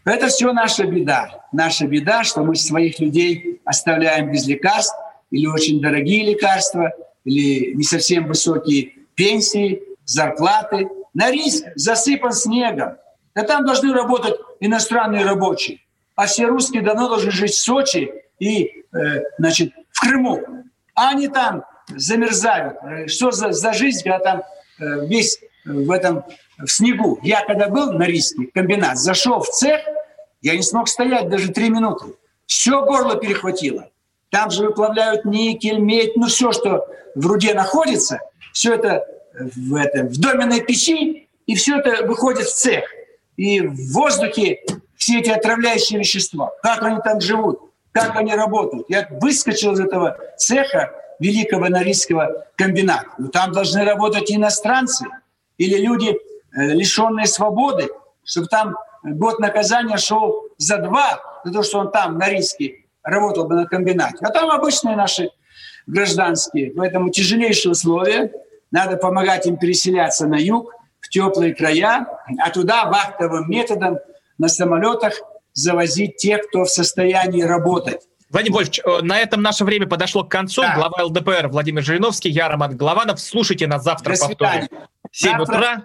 Это 0.06 0.28
все 0.28 0.52
наша 0.52 0.86
беда. 0.86 1.44
Наша 1.50 1.86
беда, 1.86 2.22
что 2.22 2.44
мы 2.44 2.54
своих 2.54 3.00
людей 3.00 3.60
оставляем 3.64 4.30
без 4.30 4.46
лекарств, 4.46 4.94
или 5.32 5.46
очень 5.46 5.80
дорогие 5.80 6.24
лекарства, 6.24 6.92
или 7.24 7.74
не 7.74 7.82
совсем 7.82 8.28
высокие 8.28 8.92
пенсии, 9.16 9.82
зарплаты. 10.04 10.88
На 11.12 11.32
риск 11.32 11.64
засыпан 11.74 12.32
снегом. 12.32 12.96
Да 13.34 13.42
там 13.42 13.66
должны 13.66 13.92
работать 13.92 14.36
иностранные 14.60 15.24
рабочие. 15.24 15.80
А 16.14 16.26
все 16.26 16.46
русские 16.46 16.82
давно 16.82 17.08
должны 17.08 17.32
жить 17.32 17.52
в 17.52 17.60
Сочи 17.60 18.12
и 18.38 18.84
э, 18.94 19.22
значит, 19.38 19.72
в 19.90 20.00
Крыму. 20.00 20.40
А 20.94 21.10
они 21.10 21.26
там 21.26 21.64
замерзают. 21.88 22.76
Что 23.08 23.32
за, 23.32 23.50
за 23.50 23.72
жизнь, 23.72 24.04
когда 24.04 24.20
там 24.20 24.42
э, 24.78 25.06
весь 25.08 25.40
в 25.64 25.90
этом 25.90 26.22
в 26.58 26.68
снегу. 26.68 27.18
Я 27.22 27.44
когда 27.44 27.68
был 27.68 27.92
на 27.92 28.04
риске, 28.04 28.48
комбинат, 28.52 28.98
зашел 28.98 29.40
в 29.40 29.48
цех, 29.48 29.80
я 30.42 30.56
не 30.56 30.62
смог 30.62 30.88
стоять 30.88 31.28
даже 31.28 31.48
три 31.48 31.70
минуты. 31.70 32.06
Все 32.46 32.84
горло 32.84 33.16
перехватило. 33.16 33.90
Там 34.30 34.50
же 34.50 34.66
выплавляют 34.66 35.24
никель, 35.24 35.78
медь, 35.78 36.16
ну 36.16 36.26
все, 36.26 36.52
что 36.52 36.86
в 37.14 37.26
руде 37.26 37.54
находится, 37.54 38.20
все 38.52 38.74
это 38.74 39.06
в, 39.38 39.74
это, 39.74 40.04
в 40.04 40.18
доменной 40.18 40.60
печи, 40.60 41.28
и 41.46 41.54
все 41.54 41.78
это 41.78 42.04
выходит 42.06 42.46
в 42.46 42.54
цех. 42.54 42.84
И 43.36 43.60
в 43.60 43.92
воздухе 43.92 44.60
все 44.96 45.20
эти 45.20 45.30
отравляющие 45.30 45.98
вещества. 45.98 46.52
Как 46.62 46.82
они 46.82 46.98
там 47.04 47.20
живут, 47.20 47.60
как 47.92 48.16
они 48.16 48.34
работают. 48.34 48.86
Я 48.88 49.06
выскочил 49.10 49.72
из 49.72 49.80
этого 49.80 50.18
цеха 50.36 50.92
великого 51.18 51.68
Норильского 51.68 52.46
комбината. 52.56 53.06
Но 53.18 53.28
там 53.28 53.52
должны 53.52 53.84
работать 53.84 54.30
иностранцы 54.30 55.06
или 55.58 55.78
люди, 55.78 56.16
лишенные 56.56 57.26
свободы, 57.26 57.88
чтобы 58.24 58.48
там 58.48 58.76
год 59.02 59.38
наказания 59.38 59.96
шел 59.98 60.48
за 60.58 60.78
два, 60.78 61.20
за 61.44 61.52
то, 61.52 61.62
что 61.62 61.78
он 61.78 61.90
там, 61.92 62.18
на 62.18 62.28
риске, 62.28 62.86
работал 63.02 63.46
бы 63.46 63.54
на 63.54 63.66
комбинате. 63.66 64.18
А 64.20 64.30
там 64.30 64.50
обычные 64.50 64.96
наши 64.96 65.30
гражданские. 65.86 66.72
Поэтому 66.76 67.10
тяжелейшие 67.10 67.72
условия. 67.72 68.32
Надо 68.72 68.96
помогать 68.96 69.46
им 69.46 69.56
переселяться 69.56 70.26
на 70.26 70.36
юг, 70.36 70.72
в 70.98 71.08
теплые 71.08 71.54
края, 71.54 72.06
а 72.40 72.50
туда 72.50 72.86
вахтовым 72.86 73.48
методом 73.48 73.98
на 74.38 74.48
самолетах 74.48 75.14
завозить 75.52 76.16
тех, 76.16 76.46
кто 76.48 76.64
в 76.64 76.68
состоянии 76.68 77.42
работать. 77.42 78.02
Владимир 78.30 78.56
Вольфович, 78.56 78.80
э, 78.84 79.02
на 79.02 79.18
этом 79.20 79.40
наше 79.40 79.64
время 79.64 79.86
подошло 79.86 80.24
к 80.24 80.30
концу. 80.30 80.62
Да. 80.62 80.74
Глава 80.74 81.04
ЛДПР 81.04 81.48
Владимир 81.48 81.82
Жириновский, 81.84 82.28
я 82.28 82.48
Роман 82.48 82.76
Голованов. 82.76 83.20
Слушайте 83.20 83.68
нас 83.68 83.84
завтра 83.84 84.16
повторим. 84.16 84.68
7 85.12 85.30
завтра, 85.30 85.42
утра. 85.42 85.84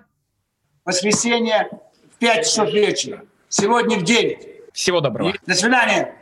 Воскресенье 0.84 1.70
в 2.16 2.18
5 2.18 2.46
часов 2.46 2.72
вечера. 2.72 3.22
Сегодня 3.50 4.00
в 4.00 4.04
9. 4.04 4.48
Всего 4.74 5.00
доброго. 5.00 5.30
И 5.30 5.34
до 5.46 5.54
свидания. 5.54 6.16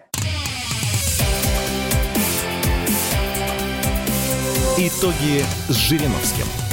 Итоги 4.77 5.43
с 5.69 5.75
Жириновским. 5.75 6.68